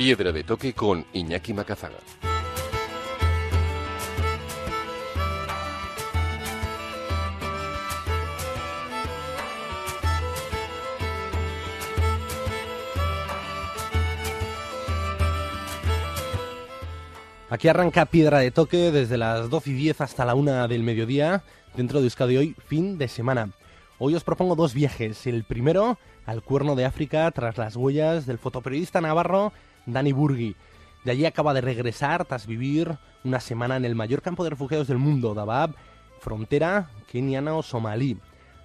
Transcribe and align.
Piedra 0.00 0.32
de 0.32 0.44
toque 0.44 0.72
con 0.72 1.04
Iñaki 1.12 1.52
Macazaga. 1.52 1.98
Aquí 17.50 17.68
arranca 17.68 18.06
Piedra 18.06 18.38
de 18.38 18.50
Toque 18.50 18.90
desde 18.90 19.18
las 19.18 19.50
12 19.50 19.68
y 19.68 19.72
10 19.74 20.00
hasta 20.00 20.24
la 20.24 20.34
1 20.34 20.66
del 20.68 20.82
mediodía, 20.82 21.44
dentro 21.76 21.98
de 22.00 22.06
Euskadi 22.06 22.38
hoy, 22.38 22.56
fin 22.68 22.96
de 22.96 23.06
semana. 23.06 23.50
Hoy 23.98 24.14
os 24.14 24.24
propongo 24.24 24.56
dos 24.56 24.72
viajes. 24.72 25.26
El 25.26 25.44
primero 25.44 25.98
al 26.24 26.42
Cuerno 26.42 26.74
de 26.74 26.86
África, 26.86 27.30
tras 27.32 27.58
las 27.58 27.76
huellas 27.76 28.24
del 28.24 28.38
fotoperiodista 28.38 29.02
navarro 29.02 29.52
Dani 29.86 30.12
Burgi. 30.12 30.56
De 31.04 31.12
allí 31.12 31.24
acaba 31.24 31.54
de 31.54 31.60
regresar 31.60 32.24
tras 32.24 32.46
vivir 32.46 32.98
una 33.24 33.40
semana 33.40 33.76
en 33.76 33.84
el 33.84 33.94
mayor 33.94 34.22
campo 34.22 34.44
de 34.44 34.50
refugiados 34.50 34.88
del 34.88 34.98
mundo, 34.98 35.34
Dabab, 35.34 35.74
frontera 36.20 36.90
keniano-somalí. 37.10 38.18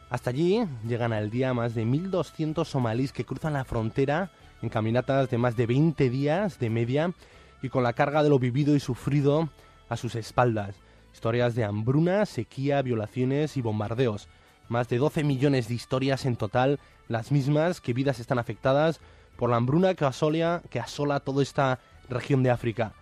Hasta 0.10 0.30
allí 0.30 0.66
llegan 0.88 1.14
al 1.14 1.30
día 1.30 1.54
más 1.54 1.74
de 1.74 1.86
1.200 1.86 2.66
somalíes 2.66 3.12
que 3.12 3.26
cruzan 3.26 3.54
la 3.54 3.66
frontera 3.66 4.32
en 4.62 4.70
caminatas 4.70 5.30
de 5.30 5.38
más 5.38 5.56
de 5.56 5.66
20 5.66 6.10
días 6.10 6.60
de 6.60 6.70
media 6.70 7.14
y 7.62 7.70
con 7.70 7.84
la 7.84 7.94
carga 7.94 8.22
de 8.24 8.30
lo 8.30 8.40
vivido 8.40 8.76
y 8.76 8.80
sufrido 8.80 9.50
a 9.90 9.98
sus 9.98 10.16
espaldas. 10.16 10.76
Historias 11.14 11.56
de 11.56 11.64
hambruna, 11.64 12.26
sequía, 12.26 12.82
violaciones 12.82 13.58
y 13.58 13.62
bombardeos. 13.62 14.28
Más 14.68 14.90
de 14.90 14.98
12 14.98 15.24
millones 15.24 15.68
de 15.68 15.76
historias 15.76 16.26
en 16.26 16.36
total, 16.36 16.80
las 17.08 17.32
mismas 17.32 17.82
que 17.82 17.94
vidas 17.94 18.20
están 18.20 18.40
afectadas 18.40 19.00
por 19.38 19.50
la 19.50 19.58
hambruna 19.58 19.94
que 19.94 20.06
asola, 20.06 20.62
que 20.70 20.80
asola 20.80 21.20
toda 21.20 21.44
esta 21.44 21.80
región 22.10 22.44
de 22.44 22.52
África 22.52 22.94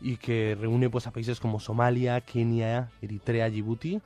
y 0.00 0.16
que 0.16 0.56
reúne 0.58 0.90
pues, 0.90 1.06
a 1.06 1.10
países 1.10 1.40
como 1.40 1.60
Somalia, 1.60 2.20
Kenia, 2.20 2.90
Eritrea, 3.02 3.50
Djibouti 3.50 4.00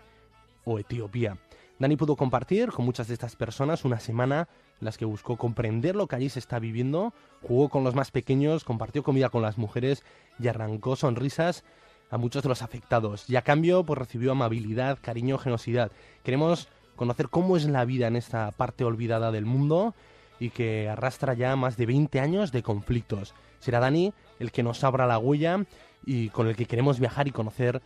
o 0.65 0.79
Etiopía. 0.79 1.37
Dani 1.79 1.97
pudo 1.97 2.17
compartir 2.17 2.71
con 2.71 2.85
muchas 2.85 3.09
de 3.09 3.15
estas 3.15 3.35
personas 3.37 3.85
una 3.85 3.99
semana 3.99 4.49
las 4.81 4.99
que 4.99 5.05
buscó 5.05 5.37
comprender 5.37 5.97
lo 5.97 6.07
que 6.07 6.17
allí 6.17 6.29
se 6.29 6.39
está 6.39 6.59
viviendo, 6.59 7.13
jugó 7.43 7.69
con 7.69 7.85
los 7.85 7.95
más 7.95 8.11
pequeños, 8.11 8.65
compartió 8.65 9.03
comida 9.03 9.31
con 9.31 9.43
las 9.43 9.59
mujeres 9.59 10.03
y 10.39 10.49
arrancó 10.49 10.97
sonrisas 10.97 11.65
a 12.11 12.19
muchos 12.19 12.43
de 12.43 12.49
los 12.49 12.63
afectados. 12.63 13.29
Y 13.29 13.37
a 13.37 13.43
cambio, 13.43 13.85
pues 13.85 13.99
recibió 13.99 14.33
amabilidad, 14.33 14.99
cariño, 15.01 15.39
generosidad. 15.39 15.93
Queremos 16.25 16.69
conocer 16.97 17.29
cómo 17.29 17.57
es 17.57 17.65
la 17.65 17.85
vida 17.85 18.07
en 18.07 18.17
esta 18.17 18.51
parte 18.51 18.85
olvidada 18.85 19.31
del 19.33 19.47
mundo 19.47 19.95
y 20.43 20.51
que 20.51 20.89
arrastra 20.89 21.35
ya 21.35 21.55
más 21.55 21.77
de 21.77 21.87
20 21.87 22.19
años 22.19 22.51
de 22.51 22.65
conflictos. 22.65 23.33
Será 23.61 23.79
Dani 23.79 24.13
el 24.41 24.51
que 24.51 24.65
nos 24.65 24.83
abra 24.83 25.07
la 25.07 25.19
huella 25.19 25.65
y 26.05 26.31
con 26.31 26.49
el 26.49 26.57
que 26.57 26.67
queremos 26.67 26.99
viajar 26.99 27.29
y 27.29 27.31
conocer 27.31 27.81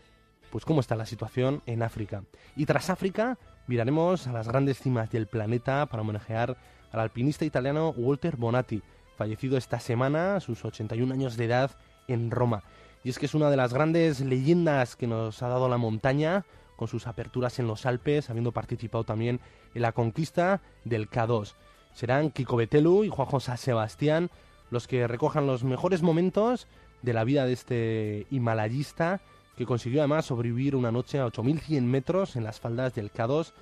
pues 0.50 0.64
cómo 0.64 0.80
está 0.80 0.96
la 0.96 1.04
situación 1.04 1.60
en 1.66 1.82
África. 1.82 2.22
Y 2.56 2.64
tras 2.64 2.88
África 2.88 3.36
miraremos 3.66 4.26
a 4.26 4.32
las 4.32 4.48
grandes 4.48 4.78
cimas 4.80 5.10
del 5.10 5.26
planeta 5.26 5.84
para 5.84 6.00
homenajear 6.00 6.56
al 6.92 7.00
alpinista 7.00 7.44
italiano 7.44 7.90
Walter 7.94 8.36
Bonatti, 8.36 8.82
fallecido 9.18 9.58
esta 9.58 9.78
semana 9.78 10.36
a 10.36 10.40
sus 10.40 10.64
81 10.64 11.12
años 11.12 11.36
de 11.36 11.44
edad 11.44 11.72
en 12.08 12.30
Roma. 12.30 12.62
Y 13.04 13.10
es 13.10 13.18
que 13.18 13.26
es 13.26 13.34
una 13.34 13.50
de 13.50 13.58
las 13.58 13.74
grandes 13.74 14.20
leyendas 14.20 14.96
que 14.96 15.06
nos 15.06 15.42
ha 15.42 15.48
dado 15.48 15.68
la 15.68 15.76
montaña, 15.76 16.46
con 16.76 16.88
sus 16.88 17.06
aperturas 17.06 17.58
en 17.58 17.66
los 17.66 17.84
Alpes, 17.84 18.30
habiendo 18.30 18.52
participado 18.52 19.04
también 19.04 19.40
en 19.74 19.82
la 19.82 19.92
conquista 19.92 20.62
del 20.84 21.10
K2. 21.10 21.54
Serán 21.96 22.30
Kiko 22.30 22.56
Betelu 22.56 23.04
y 23.04 23.08
Juan 23.08 23.26
José 23.26 23.56
Sebastián 23.56 24.28
los 24.70 24.86
que 24.86 25.06
recojan 25.06 25.46
los 25.46 25.64
mejores 25.64 26.02
momentos 26.02 26.66
de 27.00 27.14
la 27.14 27.24
vida 27.24 27.46
de 27.46 27.54
este 27.54 28.26
himalayista 28.30 29.22
que 29.56 29.64
consiguió 29.64 30.02
además 30.02 30.26
sobrevivir 30.26 30.76
una 30.76 30.92
noche 30.92 31.18
a 31.18 31.24
8100 31.24 31.90
metros 31.90 32.36
en 32.36 32.44
las 32.44 32.60
faldas 32.60 32.94
del 32.94 33.10
K2 33.10 33.54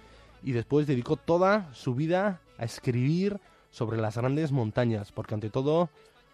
y 0.43 0.51
después 0.51 0.89
dedicó 0.89 1.15
toda 1.15 1.73
su 1.75 1.95
vida 1.95 2.41
a 2.59 2.65
escribir 2.65 3.39
sobre 3.71 3.99
las 3.99 4.17
grandes 4.17 4.51
montañas, 4.51 5.13
porque 5.13 5.35
ante 5.35 5.49
todo 5.49 5.89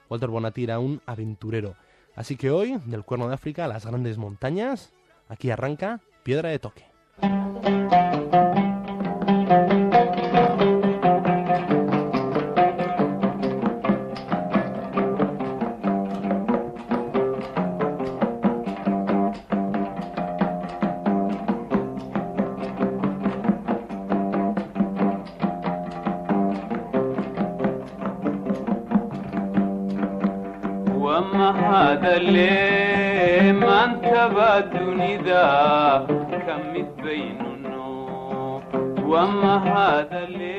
Walter 0.09 0.31
Bonatti 0.31 0.65
era 0.65 0.79
un 0.79 1.03
aventurero. 1.05 1.77
Así 2.17 2.37
que 2.37 2.51
hoy, 2.51 2.81
del 2.87 3.05
Cuerno 3.05 3.29
de 3.29 3.35
África 3.35 3.67
a 3.67 3.69
las 3.69 3.85
grandes 3.85 4.17
montañas, 4.17 4.91
aquí 5.29 5.51
arranca 5.51 6.01
Piedra 6.23 6.49
de 6.49 6.59
Toque. 6.61 6.87
hadale 32.01 33.53
maantaba 33.53 34.65
dunida 34.73 35.45
ka 36.47 36.57
mid 36.73 36.89
baynu 37.05 37.51
nool 37.61 38.65
wama 39.05 39.61
hadale 39.61 40.57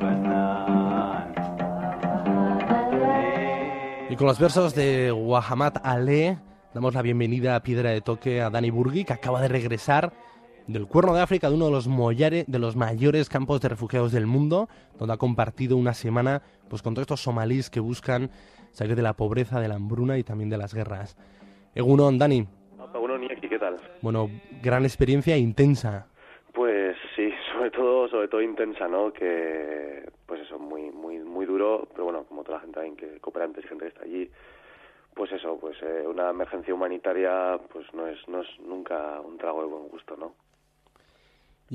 banaan 0.00 1.34
Y 4.10 4.16
con 4.16 4.26
los 4.26 4.38
versos 4.38 4.74
de 4.74 5.12
Wahamat 5.12 5.78
Ale, 5.84 6.38
damos 6.72 6.94
la 6.94 7.02
bienvenida 7.02 7.54
a 7.56 7.62
Piedra 7.62 7.90
de 7.90 8.00
Toque 8.00 8.42
a 8.42 8.50
Dani 8.50 8.70
Burgi, 8.70 9.04
que 9.04 9.12
acaba 9.12 9.40
de 9.40 9.48
regresar. 9.48 10.12
Del 10.66 10.86
Cuerno 10.86 11.14
de 11.14 11.20
África, 11.20 11.48
de 11.48 11.54
uno 11.56 11.66
de 11.66 11.72
los, 11.72 11.88
mollare- 11.88 12.44
de 12.46 12.58
los 12.58 12.74
mayores 12.76 13.28
campos 13.28 13.60
de 13.60 13.68
refugiados 13.68 14.12
del 14.12 14.26
mundo, 14.26 14.68
donde 14.98 15.14
ha 15.14 15.18
compartido 15.18 15.76
una 15.76 15.92
semana 15.94 16.42
pues, 16.68 16.82
con 16.82 16.94
todos 16.94 17.02
estos 17.04 17.20
somalíes 17.20 17.68
que 17.70 17.80
buscan 17.80 18.30
salir 18.72 18.96
de 18.96 19.02
la 19.02 19.12
pobreza, 19.12 19.60
de 19.60 19.68
la 19.68 19.74
hambruna 19.76 20.18
y 20.18 20.24
también 20.24 20.50
de 20.50 20.56
las 20.58 20.74
guerras. 20.74 21.16
Egunon, 21.74 22.18
Dani, 22.18 22.46
Niaki, 23.20 23.48
¿qué 23.48 23.58
tal? 23.58 23.76
bueno, 24.02 24.30
gran 24.62 24.84
experiencia 24.84 25.36
intensa. 25.36 26.06
Pues 26.52 26.96
sí, 27.16 27.30
sobre 27.52 27.70
todo, 27.70 28.08
sobre 28.08 28.28
todo 28.28 28.40
intensa, 28.42 28.88
¿no? 28.88 29.12
Que, 29.12 30.08
pues 30.26 30.40
eso, 30.40 30.58
muy, 30.58 30.90
muy, 30.90 31.18
muy 31.18 31.46
duro, 31.46 31.86
pero 31.92 32.04
bueno, 32.04 32.24
como 32.24 32.42
toda 32.42 32.58
la 32.58 32.60
gente 32.62 32.74
también 32.74 32.96
que 32.96 33.20
cooperantes 33.20 33.64
y 33.64 33.68
gente 33.68 33.84
que 33.84 33.88
está 33.90 34.02
allí, 34.04 34.30
pues 35.14 35.30
eso, 35.32 35.58
pues 35.60 35.76
eh, 35.82 36.04
una 36.08 36.30
emergencia 36.30 36.74
humanitaria, 36.74 37.58
pues 37.72 37.86
no 37.94 38.06
es, 38.08 38.18
no 38.28 38.40
es 38.40 38.48
nunca 38.66 39.20
un 39.20 39.36
trago 39.38 39.60
de 39.62 39.68
buen 39.68 39.88
gusto, 39.88 40.16
¿no? 40.16 40.32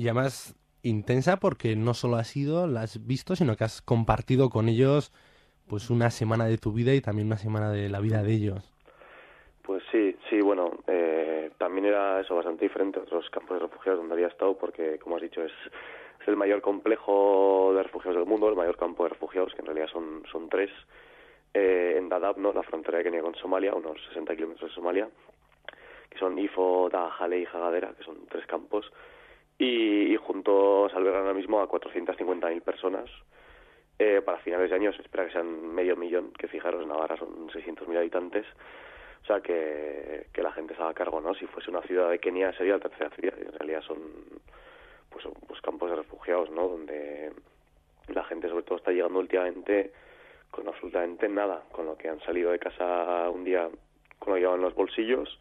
Y 0.00 0.08
además 0.08 0.56
intensa 0.82 1.36
porque 1.36 1.76
no 1.76 1.92
solo 1.92 2.16
has 2.16 2.34
ido, 2.34 2.66
la 2.66 2.80
has 2.80 3.06
visto, 3.06 3.36
sino 3.36 3.54
que 3.54 3.64
has 3.64 3.82
compartido 3.82 4.48
con 4.48 4.70
ellos 4.70 5.12
pues 5.68 5.90
una 5.90 6.08
semana 6.08 6.46
de 6.46 6.56
tu 6.56 6.72
vida 6.72 6.94
y 6.94 7.02
también 7.02 7.26
una 7.26 7.36
semana 7.36 7.70
de 7.70 7.90
la 7.90 8.00
vida 8.00 8.22
de 8.22 8.32
ellos. 8.32 8.72
Pues 9.62 9.82
sí, 9.92 10.16
sí, 10.30 10.40
bueno, 10.40 10.70
eh, 10.86 11.50
también 11.58 11.84
era 11.84 12.18
eso 12.18 12.34
bastante 12.34 12.64
diferente 12.64 12.98
a 12.98 13.02
otros 13.02 13.28
campos 13.28 13.58
de 13.58 13.66
refugiados 13.66 14.00
donde 14.00 14.14
había 14.14 14.28
estado, 14.28 14.56
porque, 14.56 14.98
como 15.00 15.16
has 15.16 15.22
dicho, 15.22 15.44
es, 15.44 15.52
es 16.22 16.28
el 16.28 16.36
mayor 16.36 16.62
complejo 16.62 17.74
de 17.76 17.82
refugiados 17.82 18.16
del 18.16 18.26
mundo, 18.26 18.48
el 18.48 18.56
mayor 18.56 18.78
campo 18.78 19.02
de 19.02 19.10
refugiados, 19.10 19.52
que 19.52 19.60
en 19.60 19.66
realidad 19.66 19.88
son, 19.92 20.22
son 20.32 20.48
tres, 20.48 20.70
eh, 21.52 21.96
en 21.98 22.08
Dadaab, 22.08 22.38
¿no? 22.38 22.54
la 22.54 22.62
frontera 22.62 22.96
de 22.96 23.04
Kenia 23.04 23.20
con 23.20 23.34
Somalia, 23.34 23.74
unos 23.74 24.02
60 24.08 24.34
kilómetros 24.34 24.70
de 24.70 24.74
Somalia, 24.74 25.10
que 26.08 26.18
son 26.18 26.38
Ifo, 26.38 26.88
Dajale 26.90 27.40
y 27.40 27.44
Jagadera, 27.44 27.92
que 27.92 28.02
son 28.02 28.16
tres 28.30 28.46
campos. 28.46 28.90
Y, 29.60 30.14
y 30.14 30.16
juntos 30.16 30.92
albergan 30.94 31.20
ahora 31.20 31.34
mismo 31.34 31.60
a 31.60 31.68
450.000 31.68 32.62
personas. 32.62 33.10
Eh, 33.98 34.22
para 34.24 34.38
finales 34.38 34.70
de 34.70 34.76
año 34.76 34.92
se 34.94 35.02
espera 35.02 35.26
que 35.26 35.32
sean 35.32 35.74
medio 35.74 35.94
millón, 35.96 36.32
que 36.32 36.48
fijaros, 36.48 36.86
Navarra 36.86 37.18
son 37.18 37.50
600.000 37.50 37.98
habitantes. 37.98 38.46
O 39.22 39.26
sea, 39.26 39.42
que, 39.42 40.28
que 40.32 40.42
la 40.42 40.50
gente 40.52 40.74
se 40.74 40.82
haga 40.82 40.94
cargo, 40.94 41.20
¿no? 41.20 41.34
Si 41.34 41.46
fuese 41.46 41.70
una 41.70 41.82
ciudad 41.82 42.08
de 42.08 42.18
Kenia 42.18 42.54
sería 42.54 42.72
la 42.72 42.80
tercera 42.80 43.10
ciudad. 43.10 43.38
En 43.38 43.52
realidad 43.52 43.82
son 43.82 43.98
pues, 45.10 45.26
pues 45.46 45.60
campos 45.60 45.90
de 45.90 45.96
refugiados, 45.96 46.50
¿no? 46.50 46.66
Donde 46.66 47.30
la 48.08 48.24
gente 48.24 48.48
sobre 48.48 48.62
todo 48.62 48.78
está 48.78 48.92
llegando 48.92 49.18
últimamente 49.18 49.92
con 50.50 50.66
absolutamente 50.68 51.28
nada, 51.28 51.64
con 51.70 51.84
lo 51.84 51.98
que 51.98 52.08
han 52.08 52.20
salido 52.20 52.50
de 52.50 52.58
casa 52.58 53.28
un 53.28 53.44
día 53.44 53.68
con 54.18 54.30
lo 54.30 54.34
que 54.36 54.40
llevan 54.40 54.56
en 54.56 54.62
los 54.62 54.74
bolsillos, 54.74 55.38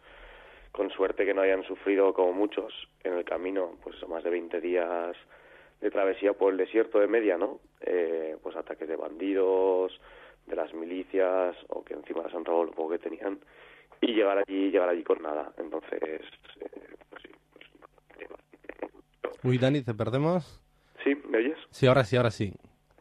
con 0.71 0.89
suerte 0.91 1.25
que 1.25 1.33
no 1.33 1.41
hayan 1.41 1.63
sufrido 1.63 2.13
como 2.13 2.33
muchos 2.33 2.73
en 3.03 3.13
el 3.13 3.25
camino, 3.25 3.77
pues 3.83 3.95
más 4.07 4.23
de 4.23 4.29
20 4.29 4.61
días 4.61 5.15
de 5.81 5.91
travesía 5.91 6.33
por 6.33 6.51
el 6.51 6.57
desierto 6.57 6.99
de 6.99 7.07
media, 7.07 7.37
¿no? 7.37 7.59
Eh, 7.81 8.35
pues 8.43 8.55
ataques 8.55 8.87
de 8.87 8.95
bandidos, 8.95 9.99
de 10.45 10.55
las 10.55 10.73
milicias, 10.73 11.55
o 11.69 11.83
que 11.83 11.93
encima 11.93 12.23
les 12.23 12.33
han 12.33 12.43
robado 12.45 12.65
lo 12.65 12.71
poco 12.71 12.91
que 12.91 12.99
tenían, 12.99 13.39
y 14.01 14.13
llegar 14.13 14.37
allí, 14.39 14.71
llegar 14.71 14.89
allí 14.89 15.03
con 15.03 15.21
nada. 15.21 15.51
Entonces, 15.57 16.01
eh, 16.01 16.19
pues 17.09 17.23
sí. 17.23 17.29
Pues, 19.21 19.35
Uy, 19.43 19.57
Dani, 19.57 19.81
¿te 19.81 19.93
perdemos? 19.93 20.61
¿Sí? 21.03 21.15
¿Me 21.29 21.37
oyes? 21.39 21.57
Sí, 21.71 21.87
ahora 21.87 22.03
sí, 22.03 22.17
ahora 22.17 22.31
sí. 22.31 22.53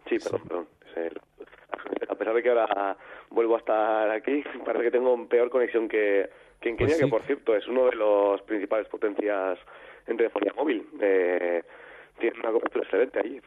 Sí, 0.09 0.19
perdón, 0.19 0.43
perdón. 0.49 0.69
Es 0.91 0.97
el- 0.97 1.21
A 2.09 2.15
pesar 2.15 2.35
de 2.35 2.43
que 2.43 2.49
ahora 2.51 2.97
vuelvo 3.31 3.57
a 3.57 3.59
estar 3.59 4.11
aquí, 4.11 4.43
parece 4.65 4.85
que 4.85 4.91
tengo 4.91 5.29
peor 5.29 5.51
conexión 5.51 5.89
que, 5.89 6.29
que 6.61 6.71
en 6.71 6.77
Pues 6.77 6.89
Kenia, 6.91 6.97
sí. 6.97 7.05
que 7.05 7.11
por 7.11 7.23
cierto 7.23 7.55
es 7.57 7.67
uno 7.69 7.87
de 7.87 7.95
los 7.97 8.43
principales 8.43 8.89
potencias 8.89 9.59
en 10.07 10.17
telefonía 10.17 10.53
móvil. 10.57 10.87
Eh, 11.01 11.63
tiene 12.19 12.39
una 12.41 12.51
cobertura 12.51 12.85
excelente 12.85 13.21
allí. 13.21 13.41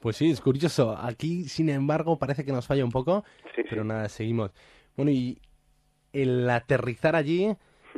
Pues 0.00 0.16
sí, 0.16 0.30
es 0.30 0.40
curioso. 0.40 0.96
Aquí, 0.96 1.44
sin 1.44 1.68
embargo, 1.70 2.18
parece 2.18 2.44
que 2.44 2.52
nos 2.52 2.66
falla 2.66 2.84
un 2.84 2.90
poco, 2.92 3.24
Sí, 3.54 3.62
pero 3.68 3.82
sí. 3.82 3.88
nada, 3.88 4.08
seguimos. 4.08 4.52
Bueno, 4.96 5.10
y 5.10 5.40
el 6.12 6.48
aterrizar 6.50 7.16
allí, 7.16 7.48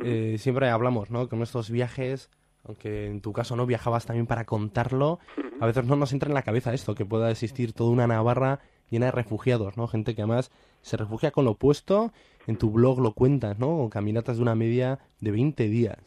eh, 0.03 0.35
siempre 0.37 0.69
hablamos, 0.69 1.11
¿no? 1.11 1.27
Con 1.27 1.41
estos 1.41 1.69
viajes, 1.69 2.29
aunque 2.65 3.07
en 3.07 3.21
tu 3.21 3.33
caso 3.33 3.55
no 3.55 3.65
viajabas 3.65 4.05
también 4.05 4.27
para 4.27 4.45
contarlo, 4.45 5.19
a 5.59 5.65
veces 5.65 5.85
no 5.85 5.95
nos 5.95 6.13
entra 6.13 6.29
en 6.29 6.35
la 6.35 6.43
cabeza 6.43 6.73
esto, 6.73 6.95
que 6.95 7.05
pueda 7.05 7.31
existir 7.31 7.73
toda 7.73 7.91
una 7.91 8.07
Navarra 8.07 8.59
llena 8.89 9.07
de 9.07 9.11
refugiados, 9.11 9.77
¿no? 9.77 9.87
Gente 9.87 10.15
que 10.15 10.21
además 10.21 10.51
se 10.81 10.97
refugia 10.97 11.31
con 11.31 11.45
lo 11.45 11.51
opuesto, 11.51 12.11
en 12.47 12.57
tu 12.57 12.71
blog 12.71 12.99
lo 12.99 13.13
cuentas, 13.13 13.59
¿no? 13.59 13.83
O 13.83 13.89
caminatas 13.89 14.37
de 14.37 14.43
una 14.43 14.55
media 14.55 14.99
de 15.21 15.31
20 15.31 15.63
días. 15.65 15.97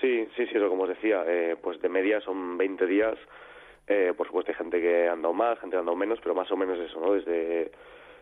Sí, 0.00 0.26
sí, 0.36 0.46
sí, 0.46 0.56
eso 0.56 0.68
como 0.68 0.84
os 0.84 0.88
decía, 0.88 1.24
eh, 1.26 1.56
pues 1.60 1.80
de 1.82 1.88
media 1.88 2.20
son 2.20 2.56
20 2.56 2.86
días. 2.86 3.18
Eh, 3.86 4.14
por 4.16 4.26
supuesto 4.26 4.52
hay 4.52 4.56
gente 4.56 4.80
que 4.80 5.08
ha 5.08 5.12
andado 5.12 5.34
más, 5.34 5.58
gente 5.58 5.72
que 5.72 5.76
ha 5.76 5.80
andado 5.80 5.96
menos, 5.96 6.18
pero 6.22 6.34
más 6.34 6.50
o 6.50 6.56
menos 6.56 6.78
eso, 6.78 7.00
¿no? 7.00 7.12
Desde, 7.12 7.72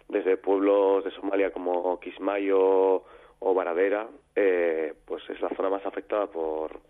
desde 0.08 0.36
pueblos 0.36 1.04
de 1.04 1.10
Somalia 1.10 1.52
como 1.52 2.00
Kismayo 2.00 3.04
o 3.40 3.54
Varadera, 3.54 4.08
eh, 4.34 4.94
pues 5.04 5.22
es 5.28 5.40
la 5.40 5.50
zona 5.50 5.68
más 5.68 5.84
afectada 5.86 6.26
por, 6.26 6.80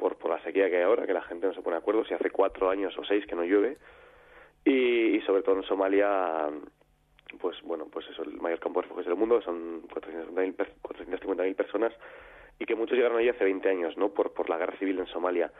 por, 0.00 0.16
por 0.16 0.30
la 0.30 0.42
sequía 0.42 0.70
que 0.70 0.78
hay 0.78 0.82
ahora, 0.82 1.06
que 1.06 1.12
la 1.12 1.20
gente 1.22 1.46
no 1.46 1.52
se 1.52 1.60
pone 1.60 1.74
de 1.76 1.80
acuerdo 1.82 2.04
si 2.06 2.14
hace 2.14 2.30
cuatro 2.30 2.70
años 2.70 2.96
o 2.98 3.04
seis 3.04 3.26
que 3.26 3.34
no 3.36 3.44
llueve. 3.44 3.76
Y, 4.64 5.20
sobre 5.26 5.42
todo 5.42 5.56
en 5.56 5.62
Somalia, 5.64 6.48
pues 7.38 7.60
bueno, 7.62 7.86
pues 7.92 8.06
eso, 8.08 8.22
el 8.22 8.40
mayor 8.40 8.58
campo 8.60 8.80
de 8.80 8.84
refugios 8.88 9.06
del 9.06 9.16
mundo, 9.16 9.40
son 9.42 9.82
450.000 9.88 10.54
per- 10.56 10.72
450.000 10.82 11.54
personas 11.54 11.92
y 12.58 12.64
que 12.64 12.74
muchos 12.74 12.96
llegaron 12.96 13.18
allí 13.18 13.28
hace 13.28 13.44
20 13.44 13.68
años, 13.68 13.96
¿no? 13.96 14.08
Por, 14.08 14.32
por 14.32 14.48
la 14.50 14.58
guerra 14.58 14.76
civil 14.78 14.98
en 14.98 15.06
Somalia. 15.06 15.52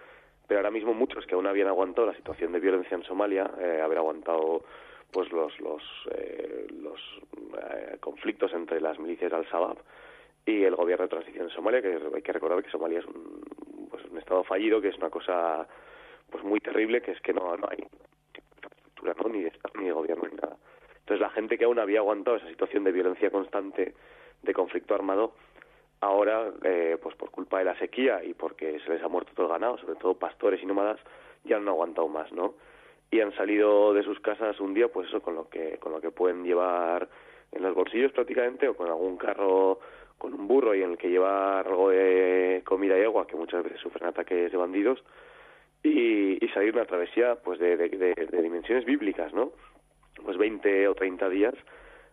Pero 0.48 0.58
ahora 0.60 0.70
mismo 0.70 0.94
muchos 0.94 1.26
que 1.26 1.34
aún 1.34 1.46
habían 1.46 1.69
aguantado 1.69 2.06
la 2.06 2.14
situación 2.16 2.52
de 2.52 2.60
violencia 2.60 2.94
en 2.96 3.04
Somalia, 3.04 3.50
eh, 3.60 3.81
haber 3.82 3.98
aguantado 3.98 4.64
pues 5.12 5.31
los 5.32 5.58
los 5.60 5.82
eh, 6.12 6.66
los 6.82 7.00
eh, 7.62 7.96
conflictos 8.00 8.52
entre 8.52 8.81
las 8.81 8.98
milicias 8.98 9.32
al-Shabaab 9.32 9.78
y 10.46 10.62
el 10.64 10.75
gobierno 10.75 11.04
de 11.04 11.08
transición 11.10 11.44
en 11.44 11.50
Somalia, 11.50 11.82
que 11.82 11.98
hay 12.14 12.22
que 12.22 12.32
recordar 12.32 12.62
que 12.62 12.70
Somalia 12.70 12.98
es 13.00 13.06
un, 13.06 13.42
un 14.11 14.19
estado 14.19 14.45
fallido, 14.45 14.81
que 14.81 14.89
es 14.89 14.97
una 14.97 15.11
cosa 15.11 15.67
pues 16.31 16.45
muy 16.45 16.61
terrible, 16.61 17.03
que 17.03 17.12
es 17.12 17.21
que 17.21 17.33
no, 17.33 17.57
no 17.57 17.69
hay 17.71 17.79
infraestructura, 18.55 19.15
¿no? 19.23 19.29
ni 19.29 19.43
de 19.43 19.53
ni 19.75 19.91
gobierno, 19.91 20.25
ni 20.29 20.37
nada. 20.37 20.57
Entonces 21.01 21.21
la 21.21 21.31
gente 21.31 21.59
que 21.59 21.65
aún 21.65 21.79
había 21.79 22.01
aguantado 22.01 22.37
esa 22.37 22.49
situación 22.49 22.85
de 22.85 22.93
violencia 22.93 23.31
constante, 23.31 23.95
de 24.43 24.55
conflicto 24.55 24.95
armado, 24.95 25.35
ahora, 26.01 26.53
eh, 26.62 26.99
pues 27.03 27.15
por 27.17 27.31
culpa 27.31 27.59
de 27.59 27.65
la 27.65 27.79
sequía 27.79 28.25
y 28.25 28.35
porque 28.35 28.79
se 28.81 28.91
les 28.91 29.03
ha 29.03 29.09
muerto 29.09 29.33
todo 29.35 29.47
el 29.47 29.53
ganado, 29.53 29.79
sobre 29.79 29.97
todo 29.97 30.15
pastores 30.15 30.62
y 30.62 30.67
nómadas, 30.67 31.01
ya 31.45 31.57
no 31.57 31.62
han 31.62 31.69
aguantado 31.69 32.09
más, 32.09 32.33
¿no? 32.33 32.55
Y 33.11 33.21
han 33.21 33.35
salido 33.35 33.93
de 33.93 34.03
sus 34.03 34.21
casas 34.21 34.61
un 34.61 34.73
día, 34.73 34.89
pues 34.89 35.09
eso, 35.09 35.21
con 35.21 35.35
lo 35.35 35.49
que, 35.49 35.79
con 35.79 35.93
lo 35.93 36.01
que 36.01 36.11
pueden 36.11 36.45
llevar 36.45 37.09
en 37.53 37.62
los 37.62 37.75
bolsillos 37.75 38.12
prácticamente, 38.12 38.69
o 38.69 38.77
con 38.77 38.87
algún 38.87 39.17
carro 39.17 39.81
con 40.20 40.34
un 40.34 40.46
burro 40.46 40.75
y 40.75 40.82
en 40.82 40.93
el 40.93 40.99
que 40.99 41.08
llevar 41.08 41.67
algo 41.67 41.88
de 41.88 42.62
comida 42.64 42.96
y 42.99 43.02
agua, 43.02 43.26
que 43.26 43.34
muchas 43.37 43.64
veces 43.64 43.81
sufren 43.81 44.06
ataques 44.08 44.52
de 44.52 44.56
bandidos, 44.56 45.02
y, 45.82 46.44
y 46.44 46.49
salir 46.50 46.75
una 46.75 46.84
travesía 46.84 47.37
pues 47.43 47.58
de, 47.58 47.76
de, 47.76 47.88
de- 47.88 48.26
de 48.31 48.43
dimensiones 48.43 48.84
bíblicas, 48.84 49.32
¿no? 49.32 49.50
Pues 50.22 50.37
20 50.37 50.88
o 50.88 50.94
30 50.94 51.28
días 51.31 51.55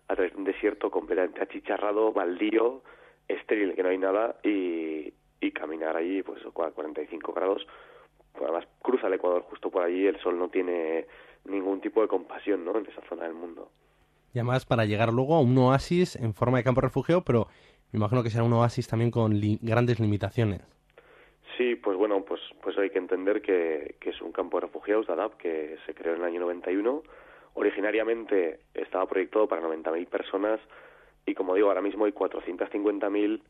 a 0.08 0.16
través 0.16 0.32
de 0.32 0.38
un 0.40 0.46
desierto 0.46 0.90
completamente 0.90 1.42
achicharrado, 1.42 2.14
baldío, 2.14 2.82
estéril, 3.28 3.76
que 3.76 3.84
no 3.84 3.90
hay 3.90 3.98
nada, 3.98 4.38
y, 4.42 5.14
y 5.42 5.52
caminar 5.52 5.98
allí 5.98 6.24
pues 6.24 6.42
a 6.46 6.50
45 6.72 7.34
grados. 7.34 7.68
Pues, 8.32 8.44
además 8.46 8.66
cruza 8.82 9.08
el 9.08 9.14
Ecuador 9.16 9.42
justo 9.50 9.70
por 9.70 9.84
allí, 9.84 10.08
el 10.08 10.18
sol 10.22 10.40
no 10.40 10.48
tiene 10.48 11.06
ningún 11.44 11.82
tipo 11.82 12.02
de 12.02 12.08
compasión, 12.08 12.64
¿no? 12.64 12.78
En 12.78 12.86
esa 12.86 13.02
zona 13.10 13.24
del 13.26 13.34
mundo. 13.34 13.70
Y 14.34 14.40
además 14.40 14.66
para 14.66 14.86
llegar 14.86 15.12
luego 15.12 15.36
a 15.36 15.42
un 15.42 15.58
oasis 15.58 16.16
en 16.16 16.34
forma 16.34 16.58
de 16.60 16.64
campo 16.64 16.80
refugio, 16.82 17.22
pero 17.26 17.48
me 17.92 17.98
imagino 17.98 18.24
que 18.24 18.30
será 18.30 18.44
un 18.44 18.54
oasis 18.54 18.88
también 18.88 19.12
con 19.12 19.34
li- 19.34 19.60
grandes 19.62 20.00
limitaciones. 20.00 20.62
Sí, 21.58 21.76
pues 21.76 21.98
bueno, 21.98 22.24
pues 22.24 22.40
pues 22.62 22.78
hay 22.78 22.90
que 22.90 23.00
entender 23.00 23.42
que, 23.42 23.96
es 24.02 24.22
un 24.22 24.32
campo 24.32 24.58
de 24.60 24.68
refugiados, 24.68 25.08
Dadaab, 25.08 25.38
que 25.38 25.78
se 25.86 25.94
creó 25.94 26.14
en 26.14 26.20
el 26.22 26.26
año 26.28 26.40
91. 26.42 27.02
Originariamente 27.56 28.60
estaba 28.74 29.06
proyectado 29.08 29.48
para 29.48 29.62
90.000 29.62 30.08
personas 30.08 30.60
y 31.26 31.34
como 31.34 31.56
digo, 31.56 31.68
ahora 31.70 31.82
mismo 31.82 32.06
hay 32.06 32.12
450.000. 32.12 33.42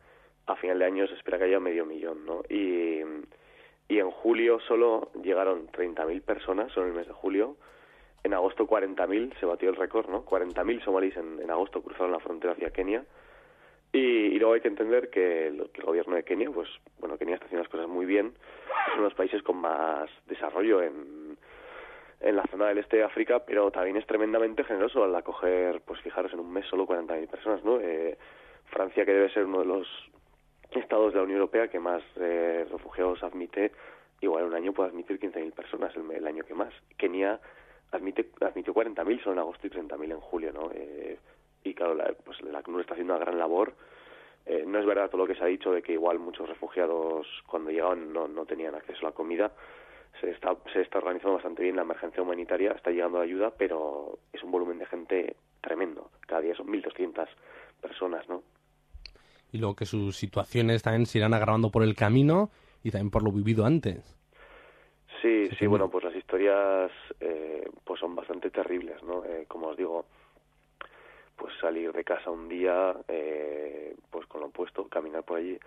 A 0.47 0.55
final 0.55 0.79
de 0.79 0.85
año 0.85 1.07
se 1.07 1.13
espera 1.15 1.37
que 1.37 1.43
haya 1.43 1.59
medio 1.59 1.85
millón, 1.85 2.25
¿no? 2.25 2.41
Y, 2.49 3.01
y 3.89 3.99
en 3.99 4.09
julio 4.09 4.59
solo 4.61 5.11
llegaron 5.21 5.67
30.000 5.67 6.21
personas, 6.21 6.71
solo 6.71 6.85
en 6.87 6.93
el 6.93 6.97
mes 6.99 7.07
de 7.07 7.13
julio. 7.13 7.57
En 8.23 8.33
agosto 8.33 8.65
40.000, 8.65 9.37
se 9.39 9.45
batió 9.45 9.69
el 9.69 9.75
récord, 9.75 10.09
¿no? 10.09 10.25
40.000 10.25 10.83
somalíes 10.83 11.17
en, 11.17 11.39
en 11.41 11.51
agosto 11.51 11.81
cruzaron 11.81 12.11
la 12.13 12.19
frontera 12.19 12.53
hacia 12.53 12.71
Kenia. 12.71 13.03
Y, 13.93 13.99
y 13.99 14.39
luego 14.39 14.53
hay 14.53 14.61
que 14.61 14.67
entender 14.67 15.09
que, 15.09 15.47
el 15.47 15.69
gobierno 15.83 16.15
de 16.15 16.23
Kenia, 16.23 16.51
pues 16.51 16.69
bueno, 16.99 17.17
Kenia 17.17 17.35
está 17.35 17.45
haciendo 17.45 17.63
las 17.63 17.71
cosas 17.71 17.87
muy 17.87 18.05
bien, 18.05 18.27
es 18.27 18.93
uno 18.93 19.03
de 19.03 19.09
los 19.09 19.13
países 19.13 19.41
con 19.43 19.57
más 19.57 20.09
desarrollo 20.27 20.81
en, 20.83 21.37
en 22.19 22.35
la 22.35 22.43
zona 22.51 22.67
del 22.67 22.79
este 22.79 22.97
de 22.97 23.03
África, 23.03 23.39
pero 23.45 23.71
también 23.71 23.97
es 23.97 24.05
tremendamente 24.05 24.63
generoso 24.63 25.03
al 25.03 25.15
acoger, 25.15 25.81
pues 25.81 26.01
fijaros, 26.01 26.33
en 26.33 26.39
un 26.39 26.51
mes 26.51 26.65
solo 26.65 26.85
40.000 26.85 27.27
personas, 27.27 27.63
¿no? 27.63 27.79
Eh, 27.79 28.17
Francia, 28.65 29.05
que 29.05 29.13
debe 29.13 29.29
ser 29.31 29.45
uno 29.45 29.59
de 29.59 29.65
los 29.65 29.87
estados 30.71 31.13
de 31.13 31.19
la 31.19 31.23
Unión 31.23 31.39
Europea 31.39 31.69
que 31.69 31.79
más 31.79 32.03
eh, 32.17 32.65
refugiados 32.69 33.23
admite, 33.23 33.71
igual 34.21 34.45
un 34.45 34.53
año 34.53 34.73
puede 34.73 34.89
admitir 34.89 35.19
15.000 35.19 35.53
personas 35.53 35.95
el, 35.95 36.11
el 36.11 36.27
año 36.27 36.43
que 36.43 36.53
más. 36.53 36.73
Kenia 36.97 37.39
admite 37.91 38.29
admitió 38.41 38.73
40.000 38.73 39.23
solo 39.23 39.33
en 39.33 39.39
agosto 39.39 39.67
y 39.67 39.69
30.000 39.69 40.11
en 40.11 40.19
julio, 40.19 40.51
¿no? 40.51 40.71
Eh, 40.73 41.17
y 41.63 41.73
claro, 41.73 41.95
la, 41.95 42.13
pues 42.23 42.41
la 42.41 42.59
ACNUR 42.59 42.81
está 42.81 42.93
haciendo 42.93 43.15
una 43.15 43.23
gran 43.25 43.37
labor. 43.37 43.73
Eh, 44.45 44.63
no 44.65 44.79
es 44.79 44.85
verdad 44.85 45.09
todo 45.09 45.17
lo 45.17 45.27
que 45.27 45.35
se 45.35 45.43
ha 45.43 45.47
dicho 45.47 45.71
de 45.71 45.81
que 45.81 45.93
igual 45.93 46.19
muchos 46.19 46.47
refugiados 46.47 47.27
cuando 47.45 47.69
llegaban 47.69 48.13
no, 48.13 48.27
no 48.27 48.45
tenían 48.45 48.75
acceso 48.75 48.99
a 49.05 49.09
la 49.09 49.15
comida. 49.15 49.51
Se 50.21 50.29
está, 50.31 50.55
se 50.73 50.81
está 50.81 50.99
organizando 50.99 51.33
bastante 51.35 51.63
bien 51.63 51.75
la 51.75 51.81
emergencia 51.83 52.23
humanitaria, 52.23 52.71
está 52.71 52.89
llegando 52.91 53.17
la 53.19 53.25
ayuda, 53.25 53.51
pero 53.57 54.17
es 54.33 54.41
un 54.43 54.51
volumen 54.51 54.79
de 54.79 54.85
gente 54.85 55.35
tremendo. 55.61 56.09
Cada 56.25 56.41
día 56.41 56.55
son 56.55 56.67
1.200 56.67 57.27
personas, 57.81 58.27
¿no? 58.29 58.41
Y 59.51 59.59
luego 59.59 59.75
que 59.75 59.85
sus 59.85 60.15
situaciones 60.15 60.81
también 60.81 61.05
se 61.05 61.19
irán 61.19 61.33
agravando 61.33 61.69
por 61.69 61.83
el 61.83 61.95
camino 61.95 62.49
y 62.83 62.91
también 62.91 63.11
por 63.11 63.23
lo 63.23 63.31
vivido 63.31 63.65
antes. 63.65 64.15
Sí, 65.21 65.47
Sí, 65.49 65.49
sí, 65.49 65.55
sí. 65.59 65.67
bueno, 65.67 65.89
pues 65.89 66.03
las 66.05 66.15
historias 66.15 66.91
eh, 67.19 67.65
pues 67.83 67.99
son 67.99 68.15
bastante 68.15 68.49
terribles, 68.49 69.01
¿no? 69.03 69.23
Eh, 69.25 69.45
como 69.47 69.67
os 69.67 69.77
digo, 69.77 70.05
pues 71.37 71.53
salir 71.61 71.93
de 71.93 72.03
casa 72.03 72.29
un 72.29 72.49
día, 72.49 72.95
eh, 73.07 73.95
pues 74.09 74.25
con 74.27 74.41
lo 74.41 74.47
opuesto, 74.47 74.87
caminar 74.87 75.23
por 75.23 75.37
allí. 75.37 75.57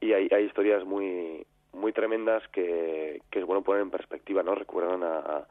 Y 0.00 0.12
hay, 0.12 0.28
hay 0.32 0.44
historias 0.44 0.84
muy 0.84 1.46
muy 1.72 1.92
tremendas 1.92 2.42
que, 2.48 3.22
que 3.30 3.38
es 3.38 3.44
bueno 3.44 3.62
poner 3.62 3.82
en 3.82 3.90
perspectiva, 3.90 4.42
¿no? 4.42 4.56
Recuerdan 4.56 5.04
a, 5.04 5.18
a, 5.18 5.46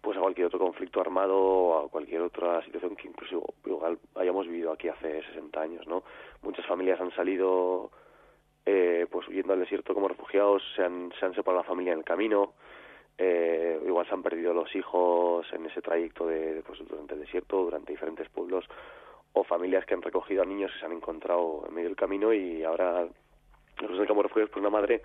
pues 0.00 0.16
a 0.16 0.20
cualquier 0.20 0.46
otro 0.46 0.58
conflicto 0.58 1.00
armado 1.00 1.38
o 1.38 1.86
a 1.86 1.88
cualquier 1.88 2.22
otra 2.22 2.64
situación 2.64 2.96
que 2.96 3.08
incluso 3.08 3.44
igual 3.64 3.98
hayamos 4.16 4.46
vivido 4.48 4.72
aquí 4.72 4.88
hace 4.88 5.22
60 5.22 5.60
años, 5.60 5.86
¿no? 5.86 6.02
Muchas 6.42 6.66
familias 6.66 7.00
han 7.00 7.14
salido 7.14 7.90
eh, 8.66 9.06
pues 9.10 9.28
huyendo 9.28 9.52
al 9.52 9.60
desierto 9.60 9.94
como 9.94 10.08
refugiados, 10.08 10.62
se 10.74 10.82
han, 10.82 11.12
se 11.18 11.26
han 11.26 11.34
separado 11.34 11.62
la 11.62 11.68
familia 11.68 11.92
en 11.92 12.00
el 12.00 12.04
camino, 12.04 12.54
eh, 13.22 13.78
igual 13.86 14.06
se 14.06 14.14
han 14.14 14.22
perdido 14.22 14.54
los 14.54 14.74
hijos 14.74 15.46
en 15.52 15.66
ese 15.66 15.82
trayecto 15.82 16.26
de, 16.26 16.62
pues, 16.66 16.78
durante 16.88 17.12
el 17.12 17.20
desierto, 17.20 17.62
durante 17.62 17.92
diferentes 17.92 18.26
pueblos, 18.30 18.64
o 19.34 19.44
familias 19.44 19.84
que 19.84 19.92
han 19.92 20.00
recogido 20.00 20.42
a 20.42 20.46
niños 20.46 20.72
y 20.74 20.80
se 20.80 20.86
han 20.86 20.92
encontrado 20.92 21.64
en 21.68 21.74
medio 21.74 21.88
del 21.88 21.96
camino 21.96 22.32
y 22.32 22.64
ahora 22.64 23.02
los 23.02 23.90
en 23.90 24.00
el 24.00 24.06
campo 24.06 24.22
de 24.22 24.28
refugiados, 24.28 24.50
pues 24.50 24.60
una 24.60 24.70
madre 24.70 25.02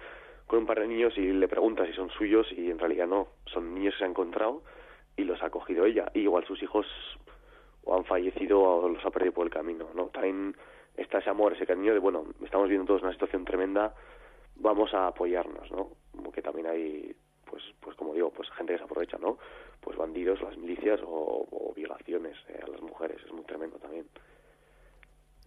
con 0.47 0.59
un 0.59 0.65
par 0.65 0.79
de 0.79 0.87
niños 0.87 1.17
y 1.17 1.33
le 1.33 1.47
pregunta 1.49 1.85
si 1.85 1.91
son 1.91 2.09
suyos 2.09 2.47
y 2.53 2.71
en 2.71 2.79
realidad 2.79 3.05
no, 3.05 3.27
son 3.47 3.73
niños 3.75 3.93
que 3.95 3.99
se 3.99 4.05
han 4.05 4.11
encontrado 4.11 4.63
y 5.17 5.25
los 5.25 5.43
ha 5.43 5.49
cogido 5.49 5.85
ella. 5.85 6.09
Y 6.13 6.21
igual 6.21 6.45
sus 6.45 6.63
hijos 6.63 6.87
o 7.83 7.97
han 7.97 8.05
fallecido 8.05 8.61
o 8.61 8.87
los 8.87 9.05
ha 9.05 9.11
perdido 9.11 9.33
por 9.33 9.45
el 9.45 9.51
camino, 9.51 9.89
¿no? 9.93 10.05
También 10.05 10.55
está 10.95 11.17
ese 11.17 11.29
amor, 11.29 11.53
ese 11.53 11.67
cariño 11.67 11.93
de, 11.93 11.99
bueno, 11.99 12.25
estamos 12.43 12.69
viendo 12.69 12.87
todos 12.87 13.03
una 13.03 13.11
situación 13.11 13.43
tremenda, 13.43 13.93
vamos 14.55 14.93
a 14.93 15.07
apoyarnos, 15.07 15.69
¿no? 15.71 15.89
Como 16.15 16.31
que 16.31 16.41
también 16.41 16.67
hay, 16.67 17.15
pues, 17.55 17.63
pues 17.79 17.95
como 17.95 18.13
digo, 18.13 18.31
pues 18.31 18.49
gente 18.49 18.73
que 18.73 18.79
se 18.79 18.83
aprovecha, 18.83 19.17
¿no? 19.17 19.37
Pues 19.79 19.97
bandidos, 19.97 20.41
las 20.41 20.57
milicias 20.57 20.99
o, 21.05 21.71
violaciones 21.73 22.35
eh, 22.49 22.59
a 22.61 22.67
las 22.67 22.81
mujeres, 22.81 23.17
es 23.25 23.31
muy 23.31 23.45
tremendo 23.45 23.77
también. 23.77 24.05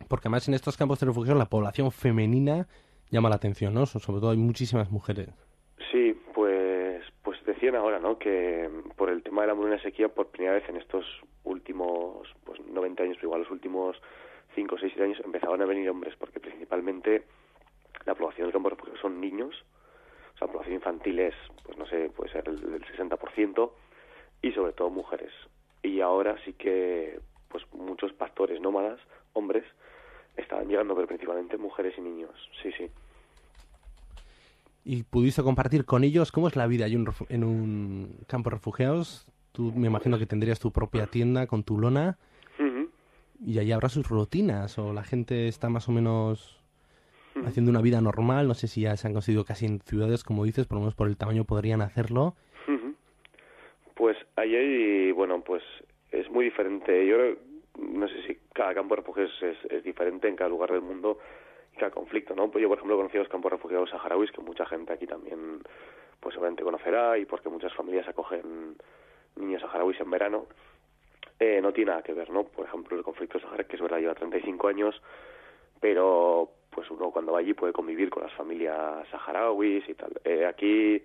Porque 0.09 0.29
además 0.29 0.49
en 0.49 0.55
estos 0.55 0.79
campos 0.79 1.01
de 1.01 1.07
refugiados 1.07 1.39
la 1.39 1.51
población 1.51 1.93
femenina 1.93 2.67
llama 3.11 3.29
la 3.29 3.35
atención, 3.35 3.75
¿no? 3.75 3.85
Sobre 3.85 4.21
todo 4.21 4.31
hay 4.31 4.39
muchísimas 4.39 4.91
mujeres. 4.91 5.29
Sí, 5.93 6.19
pues, 6.35 7.05
pues 7.23 7.45
decían 7.45 7.75
ahora, 7.75 7.99
¿no? 7.99 8.19
Que 8.19 8.71
por 8.97 9.11
el 9.11 9.23
tema 9.23 9.43
de 9.43 9.49
la 9.49 9.53
hambruna 9.53 9.79
sequía, 9.83 10.09
por 10.09 10.29
primera 10.29 10.55
vez 10.55 10.67
en 10.71 10.77
estos 10.77 11.05
últimos, 11.45 12.27
pues 12.45 12.59
90 12.61 13.03
años, 13.03 13.17
pero 13.17 13.29
igual 13.29 13.43
los 13.43 13.51
últimos 13.51 14.01
5, 14.55 14.77
6, 14.81 14.93
7 14.95 15.05
años 15.05 15.21
empezaban 15.23 15.61
a 15.61 15.67
venir 15.67 15.91
hombres, 15.91 16.15
porque 16.19 16.41
principalmente 16.41 17.25
la 18.07 18.15
población 18.15 18.47
del 18.47 18.53
campo 18.55 18.71
de 18.71 18.77
refugiados 18.77 19.03
son 19.03 19.21
niños, 19.21 19.55
o 20.39 20.41
sea, 20.41 20.47
la 20.47 20.53
población 20.53 20.77
infantil 20.77 21.19
es, 21.19 21.35
pues 21.65 21.77
no 21.77 21.87
sé, 21.87 22.11
puede 22.11 22.31
ser 22.31 22.49
el, 22.49 22.75
el 22.75 22.85
60%, 22.85 23.71
y 24.41 24.53
sobre 24.53 24.73
todo 24.73 24.91
mujeres. 24.91 25.33
Y 25.83 26.01
ahora 26.01 26.37
sí 26.45 26.53
que, 26.53 27.19
pues 27.49 27.65
muchos 27.73 28.13
pastores 28.13 28.61
nómadas, 28.61 29.01
hombres, 29.33 29.65
estaban 30.37 30.69
llegando, 30.69 30.95
pero 30.95 31.09
principalmente 31.09 31.57
mujeres 31.57 31.95
y 31.99 32.01
niños. 32.01 32.31
Sí, 32.63 32.71
sí. 32.73 32.89
¿Y 34.85 35.03
pudiste 35.03 35.43
compartir 35.43 35.85
con 35.85 36.05
ellos 36.05 36.33
cómo 36.33 36.49
es 36.49 36.57
la 36.57 36.67
vida 36.67 36.87
en 36.87 37.45
un 37.45 38.17
campo 38.27 38.51
de 38.51 38.57
refugiados? 38.57 39.27
Tú 39.53 39.73
me 39.75 39.89
imagino 39.89 40.19
que 40.19 40.27
tendrías 40.27 40.61
tu 40.61 40.71
propia 40.71 41.07
tienda 41.07 41.47
con 41.47 41.63
tu 41.63 41.79
lona. 41.79 42.17
Y 43.41 43.61
allí 43.61 43.71
habrá 43.71 43.89
sus 43.89 44.09
rutinas, 44.09 44.79
o 44.79 44.93
la 44.93 45.05
gente 45.05 45.47
está 45.47 45.69
más 45.69 45.89
o 45.89 45.93
menos 45.93 46.61
haciendo 47.47 47.71
una 47.71 47.81
vida 47.81 48.01
normal. 48.01 48.49
No 48.49 48.55
sé 48.55 48.69
si 48.69 48.83
ya 48.83 48.97
se 48.97 49.07
han 49.07 49.15
conseguido 49.15 49.45
casi 49.45 49.67
en 49.67 49.81
ciudades, 49.81 50.25
como 50.25 50.45
dices, 50.45 50.67
por 50.67 50.77
lo 50.77 50.81
menos 50.81 50.95
por 50.95 51.09
el 51.09 51.17
tamaño 51.17 51.45
podrían 51.45 51.81
hacerlo. 51.81 52.35
Pues 53.95 54.17
ahí 54.37 54.55
hay, 54.55 55.13
bueno, 55.13 55.41
pues 55.41 55.63
es 56.13 56.31
muy 56.31 56.45
diferente. 56.45 57.05
Yo 57.07 57.17
no 57.79 58.09
sé 58.09 58.23
si 58.27 58.39
cada 58.53 58.75
campo 58.75 58.95
de 58.95 59.01
refugiados 59.01 59.33
es, 59.43 59.85
diferente 59.85 60.29
en 60.29 60.37
cada 60.37 60.51
lugar 60.51 60.71
del 60.71 60.83
mundo 60.83 61.19
y 61.75 61.79
cada 61.79 61.91
conflicto, 61.91 62.35
¿no? 62.35 62.51
Pues 62.51 62.63
yo, 62.63 62.69
por 62.69 62.79
ejemplo, 62.79 62.95
he 62.95 62.99
conocido 62.99 63.25
los 63.25 63.33
campos 63.33 63.51
de 63.51 63.57
refugiados 63.57 63.91
saharauis, 63.91 64.31
que 64.31 64.41
mucha 64.41 64.67
gente 64.67 64.93
aquí 64.93 65.07
también, 65.07 65.63
pues 66.21 66.35
seguramente 66.35 66.63
conocerá, 66.63 67.19
y 67.19 67.25
porque 67.25 67.49
muchas 67.49 67.75
familias 67.75 68.09
acogen 68.09 68.77
niños 69.37 69.63
saharauis 69.63 70.01
en 70.01 70.11
verano, 70.11 70.47
eh, 71.41 71.61
no 71.63 71.73
tiene 71.73 71.93
nada 71.93 72.03
que 72.03 72.13
ver, 72.13 72.31
¿no? 72.31 72.45
Por 72.45 72.67
ejemplo, 72.67 72.97
el 72.97 73.05
conflicto 73.05 73.39
saharaui, 73.39 73.67
que 73.67 73.77
es 73.77 73.83
verdad, 73.83 73.99
lleva 73.99 74.15
35 74.15 74.69
años, 74.69 75.01
pero 75.81 76.51
pues 76.79 76.93
uno 76.93 77.11
cuando 77.11 77.33
va 77.33 77.41
allí 77.41 77.55
puede 77.55 77.73
convivir 77.73 78.09
con 78.09 78.23
las 78.23 78.33
familias 78.35 79.05
saharauis 79.11 79.89
y 79.89 79.95
tal. 79.95 80.13
Eh, 80.23 80.47
aquí 80.47 81.03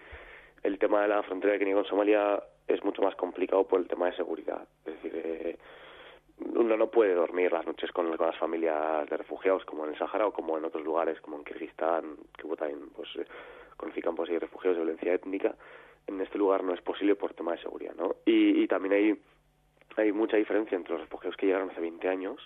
el 0.61 0.77
tema 0.77 1.01
de 1.01 1.07
la 1.07 1.23
frontera 1.23 1.53
de 1.53 1.59
Kenia 1.59 1.73
con 1.73 1.85
Somalia 1.85 2.43
es 2.67 2.83
mucho 2.83 3.01
más 3.01 3.15
complicado 3.15 3.63
por 3.63 3.79
el 3.79 3.87
tema 3.87 4.05
de 4.05 4.15
seguridad. 4.15 4.67
Es 4.85 4.93
decir, 4.93 5.11
eh, 5.15 5.57
uno 6.37 6.77
no 6.77 6.91
puede 6.91 7.15
dormir 7.15 7.51
las 7.51 7.65
noches 7.65 7.91
con, 7.91 8.15
las 8.15 8.37
familias 8.37 9.09
de 9.09 9.17
refugiados 9.17 9.65
como 9.65 9.83
en 9.85 9.93
el 9.93 9.97
Sahara 9.97 10.27
o 10.27 10.31
como 10.31 10.55
en 10.59 10.65
otros 10.65 10.83
lugares 10.83 11.19
como 11.21 11.37
en 11.37 11.43
Kirguistán, 11.43 12.17
que 12.37 12.47
también 12.55 12.89
pues, 12.95 13.09
eh, 13.15 13.25
conocí 13.75 13.99
campos 13.99 14.29
y 14.29 14.37
refugiados 14.37 14.77
de 14.77 14.83
violencia 14.83 15.11
étnica. 15.11 15.55
En 16.05 16.21
este 16.21 16.37
lugar 16.37 16.63
no 16.63 16.75
es 16.75 16.81
posible 16.81 17.15
por 17.15 17.33
tema 17.33 17.53
de 17.53 17.63
seguridad, 17.63 17.95
¿no? 17.95 18.17
Y, 18.27 18.67
también 18.67 18.93
hay, 18.93 19.19
hay 19.97 20.11
mucha 20.11 20.37
diferencia 20.37 20.75
entre 20.75 20.93
los 20.93 21.01
refugiados 21.01 21.35
que 21.35 21.47
llegaron 21.47 21.71
hace 21.71 21.81
20 21.81 22.07
años, 22.07 22.37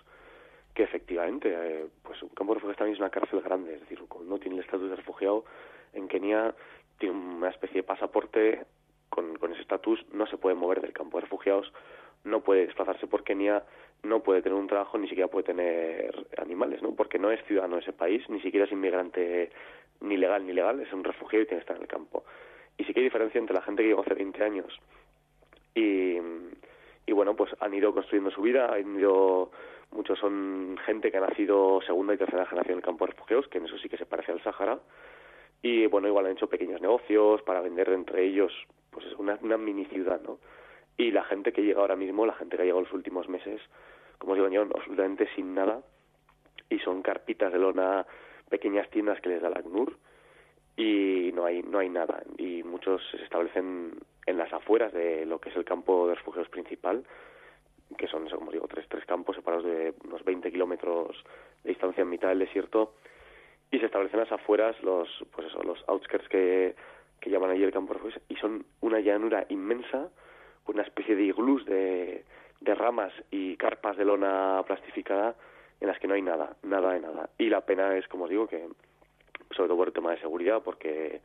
que 0.78 0.84
efectivamente, 0.84 1.50
eh, 1.52 1.88
pues 2.04 2.22
un 2.22 2.30
campo 2.30 2.54
de 2.54 2.60
refugiados 2.60 2.78
también 2.78 2.94
es 2.94 3.00
una 3.00 3.10
cárcel 3.10 3.42
grande, 3.42 3.74
es 3.74 3.80
decir, 3.80 4.00
no 4.28 4.38
tiene 4.38 4.58
el 4.58 4.64
estatus 4.64 4.92
de 4.92 4.96
refugiado, 4.96 5.44
en 5.94 6.08
Kenia 6.08 6.54
tiene 7.00 7.16
una 7.16 7.50
especie 7.50 7.78
de 7.78 7.84
pasaporte 7.84 8.64
con, 9.10 9.36
ese 9.52 9.62
estatus, 9.62 10.06
no 10.14 10.28
se 10.28 10.38
puede 10.38 10.56
mover 10.56 10.82
del 10.82 10.94
campo 10.94 11.18
de 11.18 11.22
refugiados, 11.22 11.74
no 12.26 12.42
puede 12.42 12.68
desplazarse 12.68 13.08
por 13.08 13.24
Kenia, 13.24 13.64
no 14.04 14.22
puede 14.22 14.44
tener 14.44 14.56
un 14.56 14.68
trabajo, 14.68 15.00
ni 15.00 15.08
siquiera 15.08 15.32
puede 15.32 15.46
tener 15.46 16.28
animales, 16.38 16.84
¿no? 16.84 16.94
Porque 16.94 17.18
no 17.18 17.32
es 17.32 17.44
ciudadano 17.46 17.78
de 17.78 17.82
ese 17.82 17.94
país, 17.94 18.30
ni 18.30 18.40
siquiera 18.42 18.68
es 18.68 18.72
inmigrante 18.72 19.50
ni 20.02 20.16
legal 20.16 20.46
ni 20.46 20.54
legal, 20.54 20.80
es 20.80 20.94
un 20.94 21.04
refugiado 21.04 21.42
y 21.42 21.48
tiene 21.48 21.58
que 21.58 21.64
estar 21.64 21.78
en 21.78 21.82
el 21.82 21.88
campo. 21.88 22.24
Y 22.78 22.84
sí 22.84 22.94
que 22.94 23.00
hay 23.00 23.06
diferencia 23.06 23.40
entre 23.40 23.56
la 23.56 23.64
gente 23.64 23.82
que 23.82 23.90
llegó 23.90 24.02
hace 24.02 24.14
20 24.14 24.44
años 24.44 24.80
y, 25.74 26.18
y 27.08 27.12
bueno, 27.14 27.36
pues 27.36 27.50
han 27.62 27.74
ido 27.74 27.92
construyendo 27.96 28.30
su 28.30 28.44
vida, 28.44 28.72
han 28.72 29.00
ido, 29.00 29.50
muchos 29.92 30.20
son 30.20 30.78
gente 30.86 31.12
que 31.12 31.18
ha 31.18 31.22
nacido 31.22 31.82
segunda 31.82 32.14
y 32.14 32.18
tercera 32.18 32.46
generación 32.46 32.74
en 32.74 32.80
el 32.80 32.86
campo 32.86 33.06
de 33.06 33.12
refugiados, 33.12 33.48
que 33.48 33.58
en 33.58 33.66
eso 33.66 33.78
sí 33.78 33.90
que 33.90 33.98
se 33.98 34.06
parece 34.06 34.32
al 34.32 34.44
Sahara, 34.44 34.80
y 35.62 35.88
bueno, 35.88 36.08
igual 36.08 36.26
han 36.26 36.34
hecho 36.34 36.48
pequeños 36.48 36.82
negocios 36.82 37.42
para 37.42 37.62
vender 37.62 37.90
entre 37.90 38.24
ellos, 38.26 38.54
pues 38.92 39.06
es 39.06 39.14
una, 39.14 39.38
mini 39.58 39.86
ciudad, 39.86 40.22
¿no? 40.22 40.40
y 40.98 41.12
la 41.12 41.24
gente 41.24 41.52
que 41.52 41.62
llega 41.62 41.82
ahora 41.82 41.96
mismo, 41.96 42.26
la 42.26 42.34
gente 42.34 42.56
que 42.56 42.64
ha 42.64 42.66
llegado 42.66 42.82
los 42.82 42.94
últimos 42.94 43.30
meses, 43.30 43.62
como 44.18 44.34
digo, 44.34 44.48
llevan 44.48 44.72
absolutamente 44.76 45.28
sin 45.36 45.54
nada. 45.54 45.82
Y 46.70 46.80
son 46.80 47.02
carpitas 47.02 47.54
de 47.54 47.60
lona, 47.60 48.06
pequeñas 48.50 48.90
tiendas 48.90 49.22
que 49.22 49.30
les 49.30 49.42
da 49.42 49.50
la 49.50 49.60
ACNUR. 49.60 49.96
Y 50.76 51.32
no 51.34 51.46
hay 51.46 51.62
no 51.62 51.80
hay 51.80 51.90
nada. 51.90 52.24
Y 52.38 52.64
muchos 52.64 53.02
se 53.12 53.24
establecen 53.24 53.92
en 54.26 54.38
las 54.38 54.52
afueras 54.52 54.92
de 54.92 55.26
lo 55.26 55.40
que 55.40 55.50
es 55.50 55.56
el 55.56 55.66
campo 55.66 56.08
de 56.08 56.16
refugiados 56.16 56.50
principal 56.50 57.04
que 57.98 58.08
son 58.08 58.28
como 58.30 58.52
digo 58.52 58.68
tres 58.68 58.86
tres 58.90 59.06
campos 59.06 59.36
separados 59.36 59.66
de 59.66 59.94
unos 60.06 60.24
20 60.24 60.52
kilómetros 60.52 61.24
de 61.64 61.70
distancia 61.70 62.02
en 62.02 62.10
mitad 62.10 62.30
del 62.30 62.40
desierto 62.40 62.94
y 63.72 63.80
se 63.80 63.86
establecen 63.86 64.20
las 64.20 64.32
afueras 64.32 64.82
los 64.84 65.08
pues 65.32 65.48
eso 65.48 65.64
los 65.64 65.84
outskirts 65.88 66.28
que 66.30 66.76
que 67.20 67.30
llaman 67.30 67.52
allí 67.52 67.64
el 67.64 67.72
campo 67.72 67.94
de 67.94 68.00
refugiados 68.00 68.24
y 68.30 68.36
son 68.36 68.66
una 68.82 69.00
llanura 69.00 69.46
inmensa 69.50 70.10
una 70.68 70.84
especie 70.84 71.16
de 71.16 71.24
iglús 71.24 71.66
de, 71.66 72.24
de 72.62 72.76
ramas 72.76 73.14
y 73.32 73.56
carpas 73.58 73.98
de 73.98 74.06
lona 74.06 74.62
plastificada 74.66 75.36
en 75.80 75.88
las 75.88 76.00
que 76.00 76.08
no 76.08 76.16
hay 76.16 76.22
nada, 76.22 76.56
nada 76.64 76.94
de 76.94 77.02
nada. 77.02 77.30
Y 77.38 77.50
la 77.50 77.62
pena 77.62 77.96
es, 77.96 78.08
como 78.08 78.26
os 78.26 78.30
digo, 78.30 78.48
que 78.48 78.68
sobre 79.52 79.70
todo 79.70 79.78
por 79.78 79.88
el 79.88 79.94
tema 79.94 80.12
de 80.12 80.20
seguridad, 80.20 80.62
porque 80.64 81.22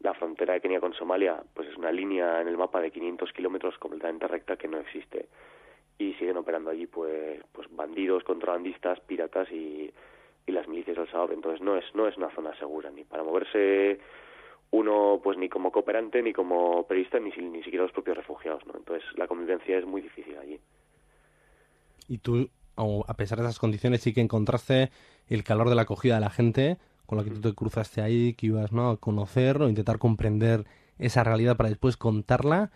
la 0.00 0.14
frontera 0.14 0.54
de 0.54 0.60
Kenia 0.60 0.80
con 0.80 0.92
Somalia 0.94 1.42
pues 1.54 1.68
es 1.68 1.76
una 1.76 1.92
línea 1.92 2.40
en 2.40 2.48
el 2.48 2.56
mapa 2.56 2.80
de 2.80 2.90
500 2.90 3.32
kilómetros 3.32 3.78
completamente 3.78 4.26
recta 4.26 4.56
que 4.56 4.68
no 4.68 4.78
existe 4.78 5.26
y 5.98 6.14
siguen 6.14 6.36
operando 6.36 6.70
allí 6.70 6.86
pues 6.86 7.40
pues 7.52 7.68
bandidos, 7.74 8.24
contrabandistas, 8.24 9.00
piratas 9.00 9.50
y, 9.50 9.92
y 10.46 10.52
las 10.52 10.68
milicias 10.68 10.96
del 10.96 11.10
Sahab. 11.10 11.32
Entonces 11.32 11.60
no 11.60 11.76
es 11.76 11.84
no 11.94 12.08
es 12.08 12.16
una 12.16 12.34
zona 12.34 12.56
segura 12.58 12.90
ni 12.90 13.04
para 13.04 13.22
moverse 13.22 13.98
uno 14.70 15.20
pues 15.22 15.38
ni 15.38 15.48
como 15.48 15.70
cooperante 15.70 16.22
ni 16.22 16.32
como 16.32 16.86
periodista 16.86 17.20
ni, 17.20 17.30
ni 17.30 17.62
siquiera 17.62 17.84
los 17.84 17.92
propios 17.92 18.16
refugiados 18.16 18.66
no 18.66 18.74
entonces 18.76 19.04
la 19.16 19.28
convivencia 19.28 19.78
es 19.78 19.86
muy 19.86 20.00
difícil 20.00 20.36
allí. 20.38 20.58
Y 22.08 22.18
tú 22.18 22.48
a 22.76 23.14
pesar 23.14 23.38
de 23.38 23.44
esas 23.44 23.60
condiciones 23.60 24.00
sí 24.02 24.12
que 24.12 24.20
encontraste 24.20 24.90
el 25.28 25.44
calor 25.44 25.68
de 25.68 25.76
la 25.76 25.82
acogida 25.82 26.16
de 26.16 26.20
la 26.20 26.30
gente 26.30 26.78
con 27.06 27.18
la 27.18 27.24
que 27.24 27.30
tú 27.30 27.40
te 27.40 27.54
cruzaste 27.54 28.00
ahí 28.00 28.34
que 28.34 28.46
ibas 28.46 28.72
no 28.72 28.90
a 28.90 28.96
conocer 28.96 29.62
o 29.62 29.68
intentar 29.68 29.98
comprender 29.98 30.64
esa 30.98 31.22
realidad 31.22 31.56
para 31.56 31.68
después 31.68 31.96
contarla 31.96 32.70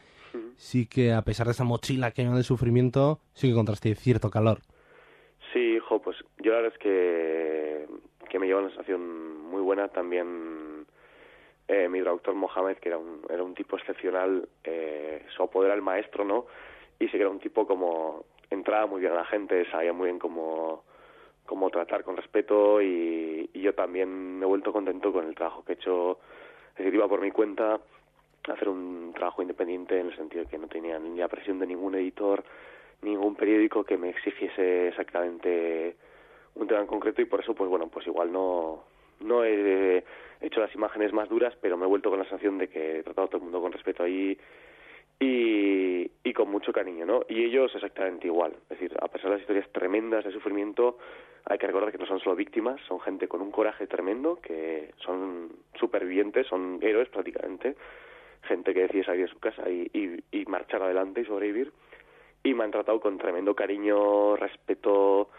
sí 0.59 0.87
que 0.87 1.12
a 1.12 1.23
pesar 1.23 1.47
de 1.47 1.53
esa 1.53 1.65
mochila 1.65 2.11
que 2.11 2.23
hay 2.23 2.29
de 2.29 2.43
sufrimiento 2.43 3.21
sí 3.33 3.47
que 3.47 3.53
encontraste 3.53 3.95
cierto 3.95 4.29
calor 4.29 4.59
sí 5.53 5.77
hijo 5.77 6.03
pues 6.03 6.19
yo 6.38 6.53
la 6.53 6.59
verdad 6.59 6.73
es 6.75 6.79
que 6.79 7.87
que 8.29 8.38
me 8.38 8.47
lleva 8.47 8.61
una 8.61 8.69
sensación 8.69 9.41
muy 9.49 9.62
buena 9.62 9.88
también 9.88 10.87
eh, 11.69 11.87
mi 11.87 12.00
doctor 12.00 12.35
Mohamed, 12.35 12.79
que 12.79 12.88
era 12.88 12.97
un, 12.97 13.21
era 13.29 13.43
un 13.43 13.55
tipo 13.55 13.77
excepcional, 13.77 14.49
eh, 14.65 15.23
su 15.37 15.43
apodo 15.43 15.67
era 15.67 15.75
el 15.75 15.83
maestro, 15.83 16.25
¿no? 16.25 16.47
Y 16.99 17.05
sí 17.07 17.12
que 17.12 17.21
era 17.21 17.29
un 17.29 17.41
tipo 17.41 17.67
como, 17.67 18.25
entraba 18.49 18.87
muy 18.87 19.03
bien 19.03 19.12
a 19.12 19.17
la 19.17 19.25
gente, 19.27 19.71
sabía 19.71 19.93
muy 19.93 20.07
bien 20.07 20.19
cómo, 20.19 20.85
cómo 21.45 21.69
tratar 21.69 22.05
con 22.05 22.17
respeto 22.17 22.81
y, 22.81 23.50
yo 23.53 23.75
también 23.75 24.38
me 24.38 24.47
he 24.47 24.49
vuelto 24.49 24.73
contento 24.73 25.12
con 25.12 25.27
el 25.27 25.35
trabajo 25.35 25.62
que 25.62 25.73
he 25.73 25.75
hecho, 25.75 26.19
es 26.71 26.79
decir, 26.79 26.95
iba 26.95 27.09
por 27.09 27.21
mi 27.21 27.33
cuenta 27.33 27.81
hacer 28.50 28.69
un 28.69 29.12
trabajo 29.14 29.43
independiente 29.43 29.99
en 29.99 30.07
el 30.09 30.17
sentido 30.17 30.45
de 30.45 30.50
que 30.50 30.59
no 30.59 30.69
tenía 30.69 30.99
ni 30.99 31.19
la 31.19 31.28
presión 31.28 31.59
de 31.59 31.67
ningún 31.67 31.95
editor, 31.95 32.45
ningún 33.02 33.35
periódico 33.35 33.85
que 33.85 33.97
me 33.97 34.11
exigiese 34.11 34.88
exactamente 34.88 35.97
un 36.55 36.67
tema 36.67 36.81
en 36.81 36.87
concreto 36.87 37.23
y 37.23 37.26
por 37.26 37.40
eso 37.40 37.55
pues 37.55 37.71
bueno 37.71 37.88
pues 37.88 38.07
igual 38.07 38.33
no 38.33 38.85
no 39.21 39.45
he 39.45 40.05
hecho 40.40 40.61
las 40.61 40.75
imágenes 40.75 41.12
más 41.12 41.28
duras, 41.28 41.55
pero 41.61 41.76
me 41.76 41.85
he 41.85 41.88
vuelto 41.88 42.11
con 42.11 42.19
la 42.19 42.25
sensación 42.25 42.59
de 42.59 42.69
que 42.69 42.99
he 42.99 43.02
tratado 43.02 43.26
a 43.26 43.31
todo 43.31 43.38
el 43.38 43.45
mundo 43.45 43.61
con 43.61 43.73
respeto 43.73 44.02
ahí 44.02 44.38
y, 45.21 46.11
y 46.23 46.33
con 46.33 46.49
mucho 46.49 46.73
cariño, 46.73 47.05
¿no? 47.05 47.23
Y 47.28 47.43
ellos 47.43 47.75
exactamente 47.75 48.28
igual. 48.28 48.52
Es 48.62 48.78
decir, 48.81 48.97
a 49.00 49.09
pesar 49.09 49.31
de 49.31 49.37
las 49.37 49.40
historias 49.40 49.69
tremendas 49.73 50.25
de 50.25 50.31
sufrimiento, 50.31 50.99
hay 51.45 51.59
que 51.59 51.67
recordar 51.67 51.90
que 51.90 51.99
no 51.99 52.07
son 52.07 52.21
solo 52.21 52.37
víctimas, 52.37 52.81
son 52.87 53.00
gente 53.00 53.26
con 53.26 53.40
un 53.40 53.50
coraje 53.50 53.87
tremendo, 53.87 54.37
que 54.37 54.93
son 54.99 55.50
supervivientes, 55.75 56.47
son 56.47 56.78
héroes 56.83 57.09
prácticamente, 57.09 57.75
gente 58.42 58.75
que 58.75 58.83
decide 58.83 59.04
salir 59.04 59.26
de 59.26 59.33
su 59.33 59.38
casa 59.38 59.68
y, 59.68 59.90
y, 59.92 60.40
y 60.40 60.45
marchar 60.47 60.83
adelante 60.83 61.21
y 61.21 61.25
sobrevivir. 61.25 61.73
Y 62.42 62.54
me 62.54 62.64
han 62.64 62.71
tratado 62.71 63.00
con 63.00 63.18
tremendo 63.18 63.54
cariño, 63.54 64.37
respeto 64.37 65.30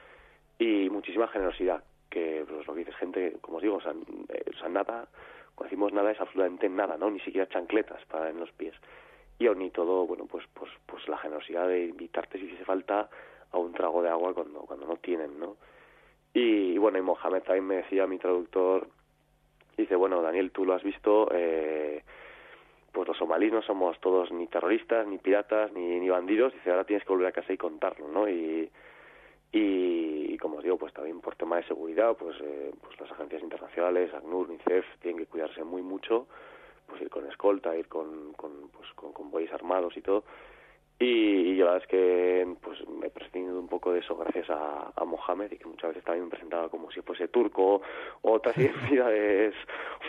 y 0.57 0.89
muchísima 0.89 1.27
generosidad, 1.27 1.83
que 2.09 2.45
pues, 2.47 2.67
lo 2.67 2.73
que 2.73 2.79
dice 2.79 2.93
gente, 2.93 3.37
como 3.41 3.57
os 3.57 3.63
digo, 3.63 3.77
o 3.77 3.81
sea, 3.81 3.93
eh, 3.93 4.43
o 4.53 4.57
sea, 4.57 4.69
nada, 4.69 5.07
cuando 5.55 5.69
decimos 5.69 5.93
nada 5.93 6.11
es 6.11 6.19
absolutamente 6.19 6.67
nada, 6.69 6.97
¿no? 6.97 7.09
Ni 7.09 7.19
siquiera 7.21 7.47
chancletas 7.47 8.03
para 8.05 8.29
en 8.29 8.39
los 8.39 8.51
pies 8.51 8.75
y 9.39 9.47
aún 9.47 9.61
y 9.61 9.71
todo, 9.71 10.05
bueno, 10.05 10.25
pues, 10.25 10.45
pues, 10.53 10.69
pues 10.85 11.07
la 11.07 11.17
generosidad 11.17 11.67
de 11.67 11.85
invitarte 11.85 12.37
si 12.37 12.53
hace 12.53 12.65
falta 12.65 13.09
a 13.51 13.57
un 13.57 13.71
trago 13.71 14.03
de 14.03 14.09
agua 14.09 14.33
cuando, 14.33 14.59
cuando 14.61 14.85
no 14.85 14.97
tienen, 14.97 15.39
¿no? 15.39 15.55
Y, 16.33 16.77
bueno, 16.77 16.99
y 16.99 17.01
Mohamed 17.01 17.41
también 17.43 17.65
me 17.65 17.75
decía, 17.77 18.05
mi 18.05 18.19
traductor, 18.19 18.87
dice, 19.77 19.95
bueno, 19.95 20.21
Daniel, 20.21 20.51
tú 20.51 20.65
lo 20.65 20.73
has 20.73 20.83
visto, 20.83 21.29
eh, 21.31 22.03
pues 22.91 23.07
los 23.07 23.17
somalíes 23.17 23.53
no 23.53 23.61
somos 23.61 23.99
todos 23.99 24.31
ni 24.31 24.47
terroristas, 24.47 25.07
ni 25.07 25.17
piratas, 25.17 25.71
ni, 25.73 25.99
ni 25.99 26.09
bandidos, 26.09 26.53
dice, 26.53 26.71
ahora 26.71 26.83
tienes 26.83 27.05
que 27.05 27.13
volver 27.13 27.27
a 27.27 27.31
casa 27.31 27.53
y 27.53 27.57
contarlo, 27.57 28.07
¿no? 28.07 28.27
Y, 28.27 28.69
y, 29.51 30.37
como 30.37 30.57
os 30.57 30.63
digo, 30.63 30.77
pues 30.77 30.93
también 30.93 31.21
por 31.21 31.35
tema 31.35 31.57
de 31.57 31.63
seguridad, 31.63 32.15
pues, 32.17 32.37
eh, 32.41 32.71
pues 32.81 32.99
las 32.99 33.11
agencias 33.11 33.41
internacionales, 33.41 34.13
ACNUR, 34.13 34.49
UNICEF, 34.49 34.85
tienen 35.01 35.19
que 35.19 35.25
cuidarse 35.25 35.63
muy 35.63 35.81
mucho, 35.81 36.27
pues 36.87 37.01
ir 37.01 37.09
con 37.09 37.25
escolta, 37.27 37.75
ir 37.75 37.87
con, 37.87 38.33
con, 38.33 38.69
pues, 38.69 38.91
con 38.93 39.11
convoyes 39.11 39.51
armados 39.53 39.97
y 39.97 40.01
todo. 40.01 40.23
Y, 40.99 41.05
y 41.51 41.55
yo 41.55 41.65
la 41.65 41.71
verdad 41.71 41.87
es 41.87 41.89
que 41.89 42.55
pues 42.61 42.77
me 42.89 43.07
he 43.07 43.09
prescindido 43.09 43.57
un 43.57 43.69
poco 43.69 43.93
de 43.93 43.99
eso 43.99 44.17
gracias 44.17 44.49
a, 44.49 44.91
a 44.93 45.05
Mohamed 45.05 45.51
y 45.53 45.57
que 45.57 45.65
muchas 45.65 45.91
veces 45.91 46.03
también 46.03 46.25
me 46.25 46.29
presentaba 46.29 46.67
como 46.67 46.91
si 46.91 47.01
fuese 47.01 47.29
turco 47.29 47.81
o 48.21 48.31
otras 48.31 48.57
identidades 48.57 49.55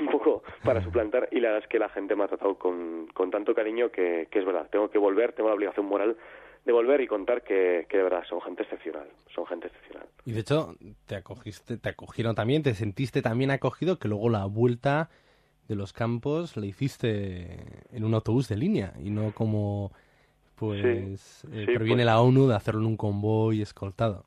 un 0.01 0.09
poco 0.09 0.43
para 0.65 0.83
suplantar 0.83 1.29
y 1.31 1.39
la 1.39 1.51
verdad 1.51 1.63
es 1.63 1.69
que 1.69 1.79
la 1.79 1.91
gente 1.91 2.17
me 2.17 2.25
ha 2.25 2.29
tratado 2.29 2.59
con, 2.59 3.07
con 3.15 3.31
tanto 3.31 3.55
cariño 3.55 3.91
que, 3.91 4.27
que 4.31 4.41
es 4.41 4.45
verdad, 4.45 4.69
tengo 4.71 4.91
que 4.91 4.99
volver, 4.99 5.33
tengo 5.33 5.49
la 5.49 5.55
obligación 5.55 5.87
moral 5.87 6.17
de 6.65 6.73
volver 6.73 7.01
y 7.01 7.07
contar 7.07 7.43
que, 7.43 7.87
que 7.89 7.97
de 7.97 8.03
verdad 8.03 8.23
son 8.29 8.41
gente 8.43 8.65
excepcional, 8.65 9.09
son 9.35 9.47
gente 9.47 9.69
excepcional. 9.69 10.07
Y 10.25 10.33
de 10.33 10.41
hecho, 10.41 10.75
te 11.07 11.17
acogiste, 11.17 11.79
te 11.79 11.89
acogieron 11.89 12.35
también, 12.35 12.63
te 12.63 12.75
sentiste 12.75 13.23
también 13.23 13.51
acogido, 13.51 13.99
que 13.99 14.09
luego 14.09 14.29
la 14.29 14.45
vuelta 14.45 15.09
de 15.69 15.77
los 15.77 15.93
campos 15.93 16.57
la 16.57 16.67
hiciste 16.67 17.87
en 17.93 18.05
un 18.05 18.13
autobús 18.15 18.49
de 18.49 18.57
línea 18.57 18.93
y 19.03 19.11
no 19.11 19.33
como 19.33 19.93
pues 20.61 20.81
Sí, 20.83 21.49
eh, 21.53 21.65
sí, 21.67 21.75
previene 21.75 22.03
pues- 22.03 22.07
la 22.07 22.21
ONU 22.21 22.47
de 22.47 22.55
hacerlo 22.55 22.83
en 22.83 22.87
un 22.87 22.97
convoy 22.97 23.63
escoltado. 23.63 24.25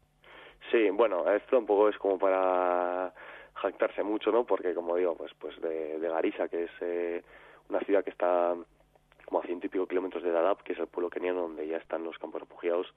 Sí, 0.72 0.90
bueno, 0.90 1.30
esto 1.32 1.60
un 1.60 1.66
poco 1.68 1.88
es 1.90 1.98
como 2.00 2.18
para 2.18 3.14
jactarse 3.54 4.02
mucho, 4.02 4.32
¿no? 4.32 4.44
Porque, 4.44 4.74
como 4.74 4.96
digo, 4.98 5.16
pues 5.16 5.32
pues 5.40 5.62
de, 5.62 6.00
de 6.00 6.10
Garissa, 6.10 6.48
que 6.48 6.64
es 6.64 6.72
eh, 6.82 7.24
una 7.70 7.80
ciudad 7.82 8.04
que 8.04 8.10
está 8.10 8.56
como 9.26 9.40
a 9.40 9.44
ciento 9.46 9.68
y 9.68 9.70
pico 9.70 9.86
kilómetros 9.88 10.24
de 10.24 10.32
Dadaab, 10.32 10.64
que 10.64 10.74
es 10.74 10.80
el 10.80 10.88
pueblo 10.88 11.10
keniano 11.10 11.42
donde 11.42 11.68
ya 11.68 11.78
están 11.78 12.04
los 12.04 12.18
campos 12.18 12.42
refugiados, 12.42 12.88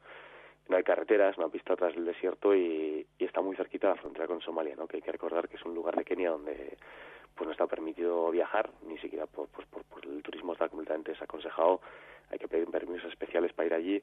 no 0.69 0.77
hay 0.77 0.83
carreteras, 0.83 1.39
una 1.39 1.49
pista 1.49 1.75
atrás 1.75 1.95
del 1.95 2.05
desierto 2.07 2.55
y, 2.55 3.07
y 3.19 3.25
está 3.25 3.41
muy 3.43 3.55
cerquita 3.57 3.89
de 3.89 3.95
la 3.95 4.01
frontera 4.01 4.27
con 4.27 4.41
Somalia, 4.41 4.75
¿no? 4.75 4.87
Que 4.89 4.97
hay 4.97 5.03
que 5.03 5.13
recordar 5.13 5.49
que 5.49 5.57
es 5.57 5.65
un 5.65 5.75
lugar 5.75 5.95
de 5.95 6.05
Kenia 6.05 6.31
donde 6.31 6.77
pues 7.37 7.47
no 7.47 7.53
está 7.53 7.67
permitido 7.67 8.31
viajar, 8.31 8.71
ni 8.87 8.99
siquiera 8.99 9.27
por, 9.27 9.49
pues, 9.49 9.67
por, 9.69 9.85
por 9.85 10.05
el 10.05 10.23
turismo 10.23 10.55
está 10.55 10.69
completamente 10.69 11.13
desaconsejado, 11.13 11.81
hay 12.31 12.39
que 12.39 12.49
pedir 12.49 12.67
permisos 12.69 13.11
especiales 13.11 13.53
para 13.53 13.67
ir 13.67 13.75
allí. 13.75 14.03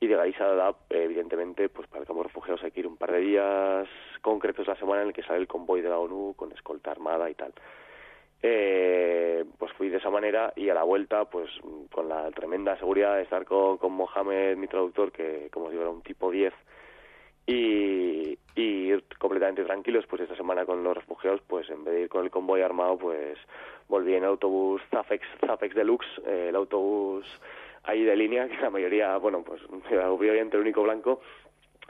Y 0.00 0.08
de 0.08 0.16
Garissa 0.16 0.44
a 0.44 0.48
Dadaab, 0.48 0.74
eh, 0.90 1.04
evidentemente, 1.04 1.68
pues 1.68 1.86
para 1.88 2.00
el 2.00 2.06
campo 2.06 2.22
de 2.22 2.28
refugiados 2.28 2.62
hay 2.64 2.72
que 2.72 2.80
ir 2.80 2.86
un 2.88 2.96
par 2.96 3.12
de 3.12 3.20
días 3.20 3.88
concretos 4.20 4.66
la 4.66 4.76
semana 4.76 5.02
en 5.02 5.08
el 5.08 5.14
que 5.14 5.22
sale 5.22 5.38
el 5.38 5.46
convoy 5.46 5.80
de 5.80 5.88
la 5.88 5.98
ONU 5.98 6.34
con 6.36 6.50
escolta 6.52 6.90
armada 6.90 7.30
y 7.30 7.34
tal. 7.34 7.52
Eh, 8.42 9.44
pues 9.56 9.72
fui 9.74 9.88
de 9.88 9.98
esa 9.98 10.10
manera 10.10 10.52
y 10.56 10.68
a 10.68 10.74
la 10.74 10.82
vuelta, 10.82 11.26
pues 11.26 11.48
con 11.92 12.08
la 12.08 12.28
tremenda 12.32 12.76
seguridad 12.76 13.14
de 13.14 13.22
estar 13.22 13.44
con, 13.44 13.78
con 13.78 13.92
Mohamed, 13.92 14.56
mi 14.56 14.66
traductor, 14.66 15.12
que 15.12 15.48
como 15.52 15.66
os 15.66 15.70
digo 15.70 15.84
era 15.84 15.92
un 15.92 16.02
tipo 16.02 16.32
10, 16.32 16.52
y, 17.46 18.38
y 18.54 18.90
ir 18.90 19.04
completamente 19.18 19.64
tranquilos, 19.64 20.06
pues 20.08 20.22
esta 20.22 20.36
semana 20.36 20.66
con 20.66 20.82
los 20.84 20.96
refugiados, 20.96 21.40
pues 21.46 21.68
en 21.70 21.84
vez 21.84 21.94
de 21.94 22.00
ir 22.02 22.08
con 22.08 22.24
el 22.24 22.30
convoy 22.30 22.62
armado, 22.62 22.98
pues 22.98 23.38
volví 23.88 24.14
en 24.14 24.24
autobús 24.24 24.82
Zafex, 24.90 25.26
Zafex 25.40 25.74
Deluxe, 25.74 26.08
eh, 26.26 26.46
el 26.50 26.56
autobús 26.56 27.26
ahí 27.84 28.02
de 28.04 28.16
línea, 28.16 28.48
que 28.48 28.56
la 28.58 28.70
mayoría, 28.70 29.16
bueno, 29.16 29.42
pues 29.42 29.60
obviamente 29.64 30.56
el 30.56 30.62
único 30.62 30.82
blanco, 30.82 31.20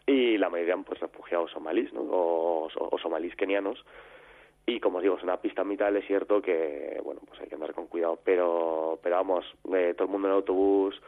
y 0.06 0.38
la 0.38 0.48
mayoría 0.48 0.76
pues 0.78 1.00
refugiados 1.00 1.50
somalíes, 1.50 1.92
¿no? 1.92 2.00
O, 2.02 2.68
o 2.74 2.98
somalíes 2.98 3.36
kenianos, 3.36 3.84
y 4.66 4.78
como 4.78 4.98
os 4.98 5.02
digo, 5.02 5.16
es 5.16 5.22
una 5.24 5.38
pista 5.38 5.64
mitad 5.64 5.86
del 5.86 5.94
desierto 5.94 6.40
que, 6.40 7.00
bueno, 7.02 7.20
pues 7.26 7.40
hay 7.40 7.48
que 7.48 7.54
andar 7.56 7.74
con 7.74 7.88
cuidado, 7.88 8.18
pero, 8.24 8.98
pero 9.02 9.16
vamos, 9.16 9.44
eh, 9.74 9.94
todo 9.96 10.06
el 10.06 10.12
mundo 10.12 10.28
en 10.28 10.32
el 10.32 10.38
autobús 10.38 11.00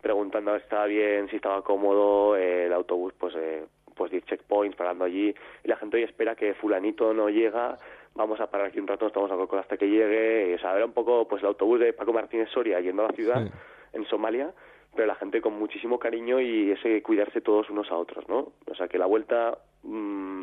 preguntando 0.00 0.56
si 0.56 0.62
estaba 0.62 0.86
bien, 0.86 1.28
si 1.28 1.36
estaba 1.36 1.62
cómodo, 1.62 2.36
eh, 2.36 2.66
el 2.66 2.72
autobús 2.72 3.12
pues 3.18 3.34
eh, 3.36 3.64
pues 4.02 4.10
10 4.10 4.24
checkpoints 4.24 4.76
parando 4.76 5.04
allí 5.04 5.32
y 5.64 5.68
la 5.68 5.76
gente 5.76 5.96
hoy 5.96 6.02
espera 6.02 6.34
que 6.34 6.54
fulanito 6.54 7.14
no 7.14 7.28
llega, 7.30 7.78
vamos 8.16 8.40
a 8.40 8.48
parar 8.48 8.66
aquí 8.66 8.80
un 8.80 8.88
rato, 8.88 9.04
nos 9.04 9.10
estamos 9.12 9.30
a 9.30 9.36
coco 9.36 9.58
hasta 9.58 9.76
que 9.76 9.86
llegue, 9.88 10.54
o 10.56 10.58
sea, 10.58 10.74
era 10.74 10.84
un 10.84 10.92
poco 10.92 11.28
pues 11.28 11.40
el 11.42 11.46
autobús 11.48 11.78
de 11.78 11.92
Paco 11.92 12.12
Martínez 12.12 12.48
Soria 12.52 12.80
yendo 12.80 13.04
a 13.04 13.08
la 13.08 13.14
ciudad 13.14 13.44
Sí. 13.46 13.52
en 13.92 14.04
Somalia, 14.06 14.52
pero 14.96 15.06
la 15.06 15.14
gente 15.14 15.40
con 15.40 15.56
muchísimo 15.56 16.00
cariño 16.00 16.40
y 16.40 16.72
ese 16.72 17.00
cuidarse 17.02 17.40
todos 17.40 17.70
unos 17.70 17.90
a 17.92 17.96
otros, 17.96 18.28
¿no? 18.28 18.52
O 18.66 18.74
sea 18.74 18.88
que 18.88 18.98
la 18.98 19.06
vuelta 19.06 19.56
mm, 19.84 20.42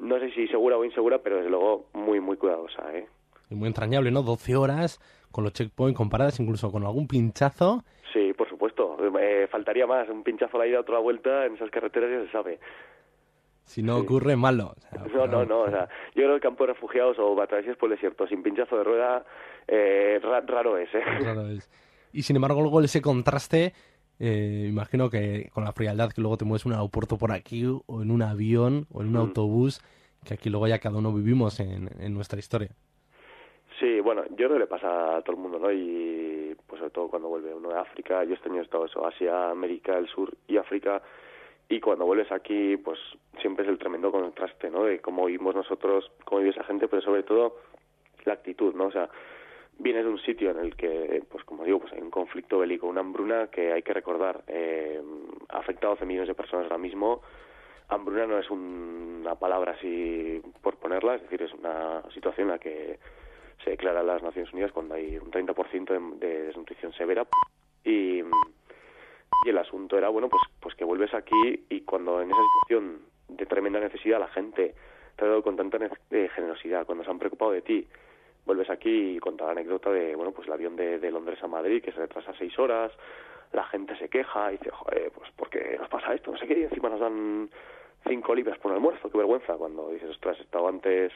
no 0.00 0.18
sé 0.18 0.32
si 0.32 0.48
segura 0.48 0.76
o 0.76 0.84
insegura, 0.84 1.18
pero 1.22 1.36
desde 1.36 1.50
luego 1.50 1.86
muy 1.92 2.18
muy 2.18 2.36
cuidadosa, 2.36 2.82
¿eh? 2.96 3.06
Y 3.48 3.54
muy 3.54 3.68
entrañable, 3.68 4.10
¿no? 4.10 4.22
12 4.22 4.56
horas 4.56 4.98
con 5.30 5.44
los 5.44 5.52
checkpoints 5.52 5.96
comparadas 5.96 6.40
incluso 6.40 6.70
con 6.72 6.82
algún 6.84 7.06
pinchazo. 7.06 7.84
Sí. 8.12 8.21
Eh, 9.20 9.48
faltaría 9.50 9.86
más, 9.86 10.08
un 10.08 10.22
pinchazo 10.22 10.56
a 10.56 10.60
la 10.60 10.66
ida, 10.66 10.80
otro 10.80 10.94
a 10.94 10.98
la 10.98 11.02
vuelta, 11.02 11.46
en 11.46 11.54
esas 11.54 11.70
carreteras 11.70 12.10
ya 12.10 12.26
se 12.26 12.32
sabe. 12.32 12.60
Si 13.64 13.82
no 13.82 13.96
Sí. 13.96 14.02
ocurre, 14.02 14.36
malo. 14.36 14.74
O 14.76 14.80
sea, 14.80 15.04
No, 15.14 15.26
no, 15.26 15.44
no. 15.44 15.60
O 15.62 15.70
sea, 15.70 15.88
yo 16.14 16.22
creo 16.22 16.28
que 16.30 16.34
el 16.36 16.40
campo 16.40 16.66
de 16.66 16.72
refugiados 16.72 17.16
o 17.18 17.34
travesías 17.46 17.76
por 17.76 17.88
el 17.90 17.96
desierto 17.96 18.26
sin 18.26 18.42
pinchazo 18.42 18.76
de 18.76 18.84
rueda, 18.84 19.24
eh, 19.68 20.18
ra- 20.22 20.40
raro 20.40 20.76
es, 20.78 20.92
¿eh? 20.94 21.00
Raro 21.20 21.48
es. 21.48 21.70
Y 22.12 22.22
sin 22.22 22.36
embargo, 22.36 22.60
luego 22.60 22.80
ese 22.80 23.00
contraste, 23.00 23.72
eh, 24.18 24.66
imagino 24.68 25.08
que 25.10 25.48
con 25.52 25.64
la 25.64 25.72
frialdad 25.72 26.10
que 26.12 26.20
luego 26.20 26.36
te 26.36 26.44
mueves 26.44 26.66
en 26.66 26.72
un 26.72 26.78
aeropuerto 26.78 27.16
por 27.18 27.32
aquí, 27.32 27.64
o 27.66 28.02
en 28.02 28.10
un 28.10 28.22
avión, 28.22 28.86
o 28.92 29.00
en 29.02 29.08
un 29.08 29.14
Mm. 29.14 29.16
autobús, 29.18 29.80
que 30.24 30.34
aquí 30.34 30.50
luego 30.50 30.66
ya 30.68 30.78
cada 30.78 30.98
uno 30.98 31.12
vivimos 31.12 31.58
en, 31.60 31.88
en 32.00 32.14
nuestra 32.14 32.38
historia. 32.38 32.70
Bueno, 34.14 34.28
yo 34.32 34.36
creo 34.36 34.52
que 34.52 34.58
le 34.58 34.66
pasa 34.66 35.16
a 35.16 35.22
todo 35.22 35.36
el 35.36 35.40
mundo, 35.42 35.58
¿no? 35.58 35.72
Y 35.72 36.54
pues 36.66 36.80
sobre 36.80 36.90
todo 36.90 37.08
cuando 37.08 37.28
vuelve 37.28 37.54
uno 37.54 37.70
de 37.70 37.78
África, 37.78 38.22
yo 38.24 38.34
este 38.34 38.50
año 38.50 38.60
he 38.60 38.64
estado 38.64 38.84
eso, 38.84 39.06
Asia, 39.06 39.48
América 39.48 39.94
del 39.94 40.06
Sur 40.06 40.30
y 40.46 40.58
África, 40.58 41.00
y 41.66 41.80
cuando 41.80 42.04
vuelves 42.04 42.30
aquí, 42.30 42.76
pues 42.76 42.98
siempre 43.40 43.64
es 43.64 43.70
el 43.70 43.78
tremendo 43.78 44.12
contraste, 44.12 44.68
¿no? 44.68 44.84
De 44.84 45.00
cómo 45.00 45.24
vivimos 45.24 45.54
nosotros, 45.54 46.12
cómo 46.26 46.40
vive 46.40 46.50
esa 46.50 46.64
gente, 46.64 46.88
pero 46.88 47.00
sobre 47.00 47.22
todo 47.22 47.56
la 48.26 48.34
actitud, 48.34 48.74
¿no? 48.74 48.88
O 48.88 48.92
sea, 48.92 49.08
vienes 49.78 50.04
de 50.04 50.10
un 50.10 50.18
sitio 50.18 50.50
en 50.50 50.58
el 50.58 50.76
que, 50.76 51.22
pues 51.30 51.42
como 51.44 51.64
digo, 51.64 51.78
pues 51.78 51.94
hay 51.94 52.02
un 52.02 52.10
conflicto 52.10 52.58
bélico, 52.58 52.88
una 52.88 53.00
hambruna 53.00 53.46
que 53.46 53.72
hay 53.72 53.82
que 53.82 53.94
recordar, 53.94 54.42
eh, 54.46 55.00
ha 55.48 55.58
afectado 55.58 55.92
a 55.92 55.94
11 55.94 56.04
millones 56.04 56.28
de 56.28 56.34
personas 56.34 56.64
ahora 56.64 56.76
mismo. 56.76 57.22
Hambruna 57.88 58.26
no 58.26 58.38
es 58.38 58.50
un- 58.50 59.20
una 59.22 59.36
palabra 59.36 59.72
así 59.72 60.42
por 60.60 60.76
ponerla, 60.76 61.14
es 61.14 61.22
decir, 61.22 61.40
es 61.40 61.54
una 61.54 62.02
situación 62.12 62.48
en 62.48 62.52
la 62.52 62.58
que 62.58 62.98
se 63.64 63.70
declara 63.70 64.00
en 64.00 64.06
las 64.06 64.22
Naciones 64.22 64.52
Unidas 64.52 64.72
cuando 64.72 64.94
hay 64.94 65.16
un 65.18 65.30
30% 65.30 66.18
de, 66.18 66.26
de 66.26 66.42
desnutrición 66.46 66.92
severa 66.92 67.26
y, 67.84 68.20
y 69.44 69.48
el 69.48 69.58
asunto 69.58 69.98
era, 69.98 70.08
bueno, 70.08 70.28
pues, 70.28 70.42
pues 70.60 70.74
que 70.74 70.84
vuelves 70.84 71.14
aquí 71.14 71.64
y 71.68 71.80
cuando 71.82 72.20
en 72.20 72.30
esa 72.30 72.40
situación 72.54 73.00
de 73.28 73.46
tremenda 73.46 73.80
necesidad 73.80 74.20
la 74.20 74.28
gente 74.28 74.74
te 75.16 75.24
ha 75.24 75.28
dado 75.28 75.42
con 75.42 75.56
tanta 75.56 75.78
eh, 76.10 76.28
generosidad, 76.34 76.86
cuando 76.86 77.04
se 77.04 77.10
han 77.10 77.18
preocupado 77.18 77.52
de 77.52 77.62
ti, 77.62 77.86
vuelves 78.44 78.70
aquí 78.70 79.16
y 79.16 79.18
contar 79.18 79.46
la 79.46 79.52
anécdota 79.52 79.90
de, 79.90 80.16
bueno, 80.16 80.32
pues 80.32 80.46
el 80.48 80.54
avión 80.54 80.76
de, 80.76 80.98
de 80.98 81.10
Londres 81.10 81.42
a 81.42 81.48
Madrid 81.48 81.82
que 81.82 81.92
se 81.92 81.98
retrasa 81.98 82.32
seis 82.38 82.58
horas, 82.58 82.92
la 83.52 83.64
gente 83.64 83.96
se 83.98 84.08
queja 84.08 84.52
y 84.52 84.58
dice, 84.58 84.70
joder, 84.70 85.10
pues 85.12 85.30
¿por 85.32 85.50
qué 85.50 85.76
nos 85.78 85.88
pasa 85.88 86.14
esto? 86.14 86.32
No 86.32 86.38
sé 86.38 86.46
qué, 86.46 86.58
y 86.58 86.64
encima 86.64 86.88
nos 86.88 87.00
dan 87.00 87.50
cinco 88.06 88.34
libras 88.34 88.58
por 88.58 88.72
el 88.72 88.76
almuerzo, 88.76 89.10
qué 89.10 89.18
vergüenza, 89.18 89.54
cuando 89.54 89.90
dices, 89.90 90.10
ostras, 90.10 90.38
he 90.38 90.42
estado 90.42 90.68
antes 90.68 91.12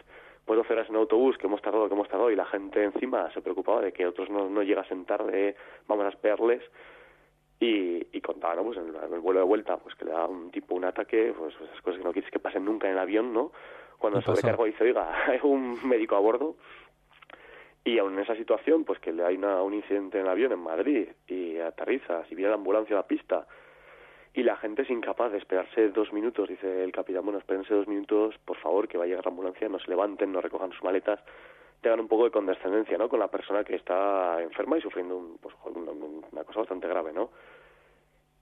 pues 0.46 0.56
12 0.56 0.72
horas 0.72 0.88
en 0.88 0.96
autobús, 0.96 1.36
que 1.36 1.46
hemos 1.46 1.60
tardado, 1.60 1.88
que 1.88 1.94
hemos 1.94 2.08
tardado, 2.08 2.30
y 2.30 2.36
la 2.36 2.46
gente 2.46 2.82
encima 2.82 3.30
se 3.32 3.42
preocupaba 3.42 3.82
de 3.82 3.92
que 3.92 4.06
otros 4.06 4.30
no, 4.30 4.48
no 4.48 4.62
llegasen 4.62 5.04
tarde, 5.04 5.56
vamos 5.86 6.06
a 6.06 6.08
esperarles, 6.08 6.62
y, 7.60 8.06
y 8.16 8.20
contaba, 8.20 8.54
¿no? 8.54 8.64
Pues 8.64 8.78
en 8.78 8.94
el, 9.14 9.20
vuelo 9.20 9.40
de 9.40 9.46
vuelta, 9.46 9.76
pues 9.78 9.94
que 9.96 10.04
le 10.04 10.12
da 10.12 10.26
un 10.26 10.50
tipo 10.50 10.74
un 10.74 10.84
ataque, 10.84 11.34
pues 11.36 11.54
esas 11.54 11.80
cosas 11.82 11.98
que 11.98 12.04
no 12.04 12.12
quieres 12.12 12.30
que 12.30 12.38
pasen 12.38 12.64
nunca 12.64 12.86
en 12.86 12.92
el 12.94 12.98
avión, 12.98 13.32
¿no? 13.32 13.52
cuando 13.98 14.18
sobrecargo 14.26 14.66
dice, 14.66 14.84
oiga, 14.84 15.10
hay 15.26 15.40
un 15.42 15.78
médico 15.88 16.16
a 16.16 16.20
bordo 16.20 16.56
y 17.82 17.98
aún 17.98 18.12
en 18.12 18.18
esa 18.20 18.36
situación, 18.36 18.84
pues 18.84 18.98
que 19.00 19.10
le 19.10 19.24
hay 19.24 19.36
una- 19.36 19.62
un 19.62 19.72
incidente 19.72 20.18
en 20.18 20.26
el 20.26 20.30
avión 20.30 20.52
en 20.52 20.58
Madrid 20.58 21.08
y 21.28 21.56
aterriza, 21.58 22.24
si 22.26 22.34
viene 22.34 22.50
la 22.50 22.56
ambulancia 22.56 22.94
a 22.94 23.00
la 23.00 23.06
pista 23.06 23.46
y 24.36 24.42
la 24.42 24.56
gente 24.56 24.82
es 24.82 24.90
incapaz 24.90 25.32
de 25.32 25.38
esperarse 25.38 25.88
dos 25.88 26.12
minutos, 26.12 26.46
dice 26.46 26.84
el 26.84 26.92
capitán, 26.92 27.24
bueno, 27.24 27.38
espérense 27.38 27.72
dos 27.72 27.88
minutos, 27.88 28.34
por 28.44 28.58
favor, 28.58 28.86
que 28.86 28.98
va 28.98 29.04
a 29.04 29.06
llegar 29.06 29.24
la 29.24 29.30
ambulancia, 29.30 29.66
no 29.66 29.78
se 29.78 29.88
levanten, 29.88 30.30
no 30.30 30.42
recojan 30.42 30.70
sus 30.72 30.82
maletas, 30.82 31.20
tengan 31.80 32.00
un 32.00 32.06
poco 32.08 32.24
de 32.24 32.30
condescendencia, 32.30 32.98
¿no?, 32.98 33.08
con 33.08 33.18
la 33.18 33.28
persona 33.28 33.64
que 33.64 33.76
está 33.76 34.42
enferma 34.42 34.76
y 34.76 34.82
sufriendo 34.82 35.16
un, 35.16 35.38
pues, 35.38 35.54
una 36.30 36.44
cosa 36.44 36.60
bastante 36.60 36.86
grave, 36.86 37.14
¿no? 37.14 37.30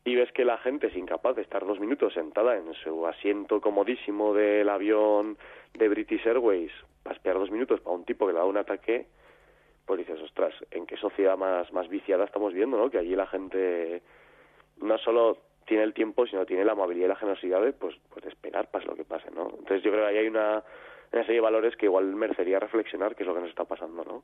Y 0.04 0.16
ves 0.16 0.32
que 0.32 0.44
la 0.44 0.58
gente 0.58 0.88
es 0.88 0.96
incapaz 0.96 1.36
de 1.36 1.42
estar 1.42 1.64
dos 1.64 1.78
minutos 1.78 2.12
sentada 2.12 2.56
en 2.56 2.74
su 2.74 3.06
asiento 3.06 3.60
comodísimo 3.60 4.34
del 4.34 4.68
avión 4.70 5.38
de 5.74 5.88
British 5.88 6.26
Airways 6.26 6.72
para 7.04 7.14
esperar 7.14 7.38
dos 7.38 7.52
minutos 7.52 7.80
para 7.80 7.94
un 7.94 8.04
tipo 8.04 8.26
que 8.26 8.32
le 8.32 8.40
da 8.40 8.44
un 8.46 8.56
ataque, 8.56 9.06
pues 9.86 9.98
dices, 9.98 10.20
ostras, 10.20 10.54
¿en 10.72 10.86
qué 10.86 10.96
sociedad 10.96 11.38
más, 11.38 11.72
más 11.72 11.88
viciada 11.88 12.24
estamos 12.24 12.52
viendo, 12.52 12.76
no? 12.76 12.90
Que 12.90 12.98
allí 12.98 13.14
la 13.14 13.28
gente 13.28 14.02
no 14.78 14.98
solo 14.98 15.38
tiene 15.66 15.82
el 15.82 15.94
tiempo, 15.94 16.26
sino 16.26 16.46
tiene 16.46 16.64
la 16.64 16.72
amabilidad 16.72 17.06
y 17.06 17.08
la 17.08 17.16
generosidad 17.16 17.62
de, 17.62 17.72
pues, 17.72 17.96
pues 18.10 18.24
de 18.24 18.30
esperar 18.30 18.70
pase 18.70 18.86
lo 18.86 18.94
que 18.94 19.04
pase, 19.04 19.30
¿no? 19.30 19.48
Entonces 19.50 19.82
yo 19.82 19.90
creo 19.90 20.04
que 20.04 20.10
ahí 20.10 20.18
hay 20.18 20.26
una, 20.28 20.62
una 21.12 21.22
serie 21.22 21.36
de 21.36 21.40
valores 21.40 21.76
que 21.76 21.86
igual 21.86 22.14
merecería 22.14 22.58
reflexionar 22.58 23.14
qué 23.14 23.22
es 23.22 23.26
lo 23.26 23.34
que 23.34 23.40
nos 23.40 23.50
está 23.50 23.64
pasando, 23.64 24.04
¿no? 24.04 24.22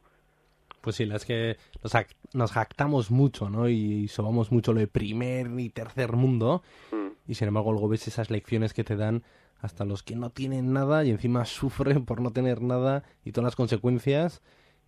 Pues 0.81 0.96
sí, 0.96 1.05
la 1.05 1.16
es 1.16 1.24
que 1.24 1.57
nos, 1.83 1.92
nos 2.33 2.53
jactamos 2.53 3.11
mucho, 3.11 3.50
¿no? 3.50 3.68
Y 3.68 4.09
sobamos 4.09 4.50
mucho 4.50 4.72
lo 4.72 4.81
de 4.81 4.87
primer 4.87 5.48
y 5.59 5.68
tercer 5.68 6.12
mundo. 6.12 6.62
Mm. 6.90 7.09
Y 7.29 7.35
sin 7.35 7.48
embargo, 7.48 7.72
luego 7.72 7.88
ves 7.88 8.09
esas 8.09 8.31
lecciones 8.31 8.72
que 8.72 8.85
te 8.85 8.96
dan 8.96 9.22
hasta 9.61 9.85
los 9.85 10.03
que 10.03 10.16
no 10.16 10.31
tienen 10.31 10.72
nada 10.72 11.05
y 11.05 11.11
encima 11.11 11.44
sufren 11.44 12.07
por 12.07 12.20
no 12.20 12.33
tener 12.33 12.62
nada 12.62 13.05
y 13.24 13.33
todas 13.33 13.46
las 13.46 13.57
consecuencias. 13.57 14.42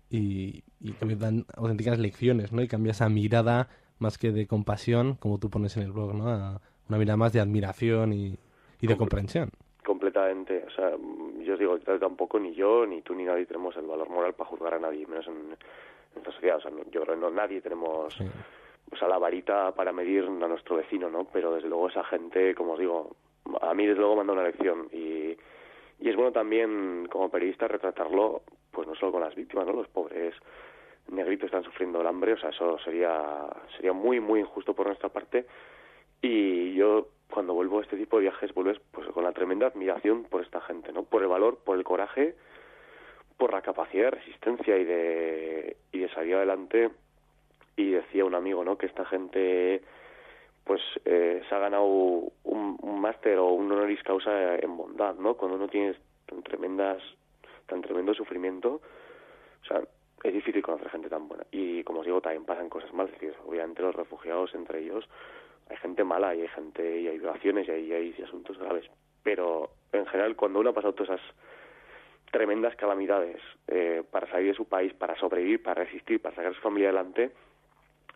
Y, 0.08 0.64
y 0.80 0.92
que 0.92 1.06
me 1.06 1.16
dan 1.16 1.46
auténticas 1.56 1.98
lecciones, 1.98 2.52
¿no? 2.52 2.60
Y 2.62 2.68
cambia 2.68 2.90
esa 2.90 3.08
mirada 3.08 3.70
más 3.98 4.18
que 4.18 4.32
de 4.32 4.46
compasión, 4.46 5.14
como 5.16 5.38
tú 5.38 5.50
pones 5.50 5.76
en 5.76 5.84
el 5.84 5.92
blog, 5.92 6.14
¿no? 6.14 6.28
A 6.28 6.60
una 6.88 6.98
mirada 6.98 7.16
más 7.16 7.32
de 7.32 7.40
admiración 7.40 8.12
y, 8.12 8.36
y 8.80 8.86
de 8.86 8.96
comprensión. 8.96 9.50
Completamente. 9.84 10.64
O 10.66 10.70
sea, 10.70 10.90
mm, 10.96 11.42
yo 11.42 11.54
os 11.54 11.58
digo, 11.58 11.78
tampoco 11.98 12.38
ni 12.38 12.54
yo, 12.54 12.86
ni 12.86 13.02
tú, 13.02 13.14
ni 13.14 13.24
nadie 13.24 13.46
tenemos 13.46 13.76
el 13.76 13.86
valor 13.86 14.08
moral 14.10 14.34
para 14.34 14.50
juzgar 14.50 14.74
a 14.74 14.78
nadie, 14.78 15.06
menos 15.06 15.26
en, 15.26 15.34
en 15.36 16.18
esta 16.18 16.32
sociedad. 16.32 16.56
O 16.58 16.60
sea, 16.60 16.70
no- 16.70 16.84
yo 16.90 17.02
creo 17.02 17.14
que 17.14 17.20
no, 17.20 17.30
nadie 17.30 17.60
tenemos 17.60 18.14
Sí. 18.14 18.24
o 18.92 18.96
sea, 18.96 19.08
la 19.08 19.18
varita 19.18 19.72
para 19.74 19.92
medir 19.92 20.24
a 20.24 20.48
nuestro 20.48 20.76
vecino, 20.76 21.08
¿no? 21.10 21.24
Pero 21.32 21.54
desde 21.54 21.68
luego 21.68 21.88
esa 21.88 22.04
gente, 22.04 22.54
como 22.54 22.72
os 22.72 22.78
digo, 22.78 23.16
a 23.60 23.72
mí 23.74 23.86
desde 23.86 24.00
luego 24.00 24.16
dado 24.16 24.32
una 24.32 24.42
lección 24.44 24.88
y, 24.92 25.36
y 26.00 26.08
es 26.08 26.14
bueno 26.16 26.32
también 26.32 27.06
como 27.10 27.28
periodista 27.30 27.66
retratarlo, 27.68 28.42
pues 28.70 28.86
no 28.86 28.94
solo 28.94 29.12
con 29.12 29.20
las 29.22 29.34
víctimas, 29.34 29.66
¿no? 29.66 29.72
Los 29.72 29.88
pobres 29.88 30.34
negritos 31.12 31.46
están 31.46 31.64
sufriendo 31.64 32.00
el 32.00 32.06
hambre, 32.06 32.32
o 32.32 32.38
sea, 32.38 32.50
eso 32.50 32.78
sería 32.80 33.46
sería 33.76 33.92
muy 33.92 34.20
muy 34.20 34.40
injusto 34.40 34.74
por 34.74 34.86
nuestra 34.86 35.08
parte 35.08 35.46
y 36.20 36.74
yo 36.74 37.08
cuando 37.32 37.54
vuelvo 37.54 37.78
a 37.78 37.82
este 37.82 37.96
tipo 37.96 38.16
de 38.16 38.22
viajes 38.22 38.52
vuelves 38.54 38.80
pues 38.90 39.08
con 39.08 39.24
la 39.24 39.32
tremenda 39.32 39.66
admiración 39.66 40.24
por 40.24 40.42
esta 40.42 40.60
gente, 40.60 40.92
¿no? 40.92 41.04
Por 41.04 41.22
el 41.22 41.28
valor, 41.28 41.58
por 41.64 41.78
el 41.78 41.84
coraje, 41.84 42.34
por 43.36 43.52
la 43.52 43.62
capacidad 43.62 44.04
de 44.04 44.10
resistencia 44.10 44.76
y 44.78 44.84
de 44.84 45.76
y 45.92 45.98
de 46.00 46.08
salir 46.10 46.36
adelante 46.36 46.90
y 47.76 47.90
decía 47.90 48.24
un 48.24 48.34
amigo, 48.34 48.64
¿no? 48.64 48.76
Que 48.76 48.86
esta 48.86 49.04
gente 49.04 49.82
pues 50.64 50.80
eh, 51.04 51.42
se 51.48 51.54
ha 51.54 51.58
ganado 51.58 51.84
un, 51.84 53.00
máster 53.00 53.36
o 53.38 53.48
un 53.48 53.72
honoris 53.72 54.00
causa 54.04 54.54
en 54.56 54.76
bondad, 54.76 55.16
¿no? 55.16 55.34
Cuando 55.34 55.56
uno 55.56 55.66
tiene 55.66 55.96
tan 56.26 56.40
tremendas 56.42 57.02
tan 57.66 57.82
tremendo 57.82 58.14
sufrimiento, 58.14 58.80
o 59.62 59.64
sea, 59.66 59.82
es 60.22 60.32
difícil 60.32 60.62
conocer 60.62 60.88
gente 60.90 61.08
tan 61.08 61.28
buena. 61.28 61.44
Y 61.50 61.82
como 61.84 62.00
os 62.00 62.06
digo, 62.06 62.20
también 62.20 62.44
pasan 62.44 62.68
cosas 62.68 62.92
malas. 62.92 63.12
Obviamente 63.46 63.82
los 63.82 63.94
refugiados 63.94 64.54
entre 64.54 64.80
ellos 64.80 65.08
hay 65.68 65.76
gente 65.78 66.04
mala 66.04 66.34
y 66.34 66.42
hay 66.42 66.48
gente 66.48 67.00
y 67.00 67.08
hay 67.08 67.18
violaciones 67.18 67.66
y 67.68 67.92
hay, 67.92 68.14
asuntos 68.22 68.58
graves. 68.58 68.84
Pero 69.22 69.70
en 69.92 70.06
general, 70.06 70.36
cuando 70.36 70.60
uno 70.60 70.70
ha 70.70 70.74
pasado 70.74 70.92
todas 70.92 71.18
esas 71.18 71.34
tremendas 72.30 72.74
calamidades 72.76 73.40
eh, 73.68 74.02
para 74.10 74.28
salir 74.30 74.48
de 74.48 74.54
su 74.54 74.66
país, 74.66 74.92
para 74.94 75.16
sobrevivir, 75.16 75.62
para 75.62 75.84
resistir, 75.84 76.20
para 76.20 76.34
sacar 76.34 76.52
a 76.52 76.54
su 76.54 76.60
familia 76.60 76.88
adelante, 76.88 77.32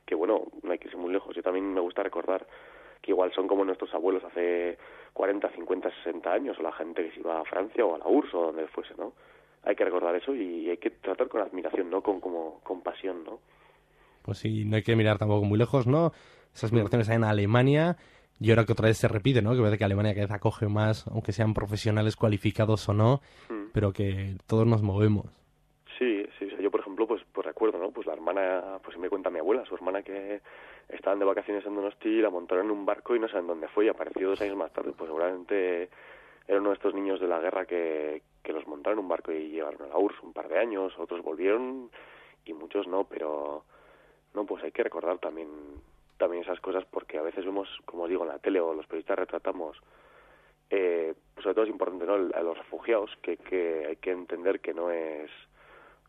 que 0.05 0.15
bueno, 0.15 0.47
no 0.63 0.73
hay 0.73 0.79
que 0.79 0.89
ir 0.89 0.97
muy 0.97 1.13
lejos. 1.13 1.35
Yo 1.35 1.43
también 1.43 1.73
me 1.73 1.81
gusta 1.81 2.03
recordar 2.03 2.47
que 3.01 3.13
igual 3.13 3.33
son 3.33 3.47
como 3.47 3.65
nuestros 3.65 3.93
abuelos 3.95 4.25
hace 4.25 4.79
40, 5.13 5.49
50, 5.51 5.91
60 6.05 6.33
años, 6.33 6.59
o 6.59 6.63
la 6.63 6.73
gente 6.73 7.05
que 7.05 7.13
se 7.13 7.21
iba 7.21 7.41
a 7.41 7.45
Francia 7.45 7.85
o 7.85 7.95
a 7.95 7.99
la 7.99 8.07
URSS 8.07 8.35
o 8.35 8.43
donde 8.47 8.67
fuese, 8.69 8.95
¿no? 8.97 9.13
Hay 9.67 9.75
que 9.77 9.85
recordar 9.85 10.15
eso 10.17 10.35
y 10.35 10.71
hay 10.71 10.79
que 10.79 10.91
tratar 10.91 11.29
con 11.29 11.43
admiración, 11.43 11.91
no 11.91 12.01
con 12.03 12.21
como 12.21 12.61
compasión, 12.63 13.25
¿no? 13.25 13.41
Pues 14.23 14.39
sí, 14.39 14.65
no 14.65 14.77
hay 14.77 14.83
que 14.83 14.97
mirar 14.97 15.19
tampoco 15.19 15.45
muy 15.45 15.59
lejos, 15.59 15.87
¿no? 15.87 16.13
Esas 16.55 16.73
migraciones 16.73 17.09
hay 17.11 17.17
en 17.17 17.25
Alemania. 17.25 17.97
Y 18.39 18.51
ahora 18.51 18.65
que 18.65 18.73
otra 18.73 18.87
vez 18.89 18.99
se 18.99 19.09
repite, 19.09 19.41
¿no? 19.43 19.53
Que 19.55 19.59
parece 19.59 19.79
que 19.79 19.85
Alemania 19.85 20.15
cada 20.15 20.27
vez 20.27 20.35
acoge 20.35 20.67
más, 20.69 21.07
aunque 21.09 21.33
sean 21.33 21.53
profesionales 21.55 22.17
cualificados 22.17 22.89
o 22.89 22.93
no, 22.95 23.21
Mm. 23.49 23.71
pero 23.73 23.93
que 23.93 24.37
todos 24.47 24.67
nos 24.67 24.83
movemos. 24.83 25.27
Sí, 25.99 26.25
sí, 26.39 26.45
o 26.45 26.51
sea, 26.51 26.61
yo 26.61 26.71
por 26.71 26.81
ejemplo, 26.81 27.07
pues, 27.07 27.23
pues 27.33 27.47
recuerdo, 27.47 27.79
¿no? 27.79 27.91
Pues 27.91 28.07
la 28.07 28.13
hermana, 28.13 28.79
pues 28.85 28.99
me 28.99 29.09
cuenta 29.09 29.31
mi 29.31 29.39
abuela, 29.39 29.65
su 29.65 29.75
hermana 29.75 30.03
que 30.03 30.43
estaban 30.91 31.19
de 31.19 31.25
vacaciones 31.25 31.65
en 31.65 31.75
Donosti, 31.75 32.21
la 32.21 32.29
montaron 32.31 32.67
en 32.67 32.73
un 32.73 32.85
barco 32.85 33.17
y 33.17 33.19
no 33.21 33.27
saben 33.29 33.47
dónde 33.47 33.69
fue 33.69 33.87
y 33.87 33.89
apareció 33.89 34.29
dos 34.29 34.41
años 34.43 34.57
más 34.57 34.73
tarde, 34.73 34.93
pues 34.97 35.09
seguramente 35.09 35.89
era 36.47 36.61
uno 36.61 36.71
de 36.71 36.77
estos 36.77 36.95
niños 36.95 37.21
de 37.21 37.29
la 37.29 37.41
guerra 37.41 37.67
que, 37.67 38.23
que 38.43 38.53
los 38.53 38.67
montaron 38.67 38.99
en 38.99 39.05
un 39.05 39.09
barco 39.09 39.33
y 39.33 39.49
llegaron 39.49 39.83
a 39.83 39.89
la 39.89 39.99
URSS 39.99 40.23
un 40.23 40.33
par 40.33 40.49
de 40.49 40.59
años, 40.59 40.99
otros 40.99 41.23
volvieron 41.23 41.91
y 42.45 42.53
muchos 42.53 42.87
no, 42.87 43.05
pero 43.05 43.65
no, 44.35 44.47
pues 44.47 44.63
hay 44.65 44.73
que 44.73 44.85
recordar 44.85 45.19
también 45.19 45.49
también 46.19 46.45
esas 46.45 46.61
cosas 46.61 46.85
porque 46.91 47.19
a 47.19 47.23
veces 47.23 47.45
vemos, 47.45 47.69
como 47.85 48.09
digo, 48.09 48.23
en 48.23 48.31
la 48.31 48.39
tele 48.39 48.59
o 48.61 48.73
los 48.73 48.87
periodistas 48.87 49.19
retratamos 49.19 49.77
eh, 50.71 51.15
sobre 51.37 51.55
todo 51.55 51.65
es 51.65 51.71
importante 51.71 52.07
¿no? 52.07 52.15
A 52.15 52.43
los 52.43 52.59
refugiados 52.59 53.11
que, 53.23 53.37
que 53.37 53.87
hay 53.87 53.97
que 53.97 54.11
entender 54.11 54.61
que 54.61 54.75
no 54.75 54.91
es 54.91 55.31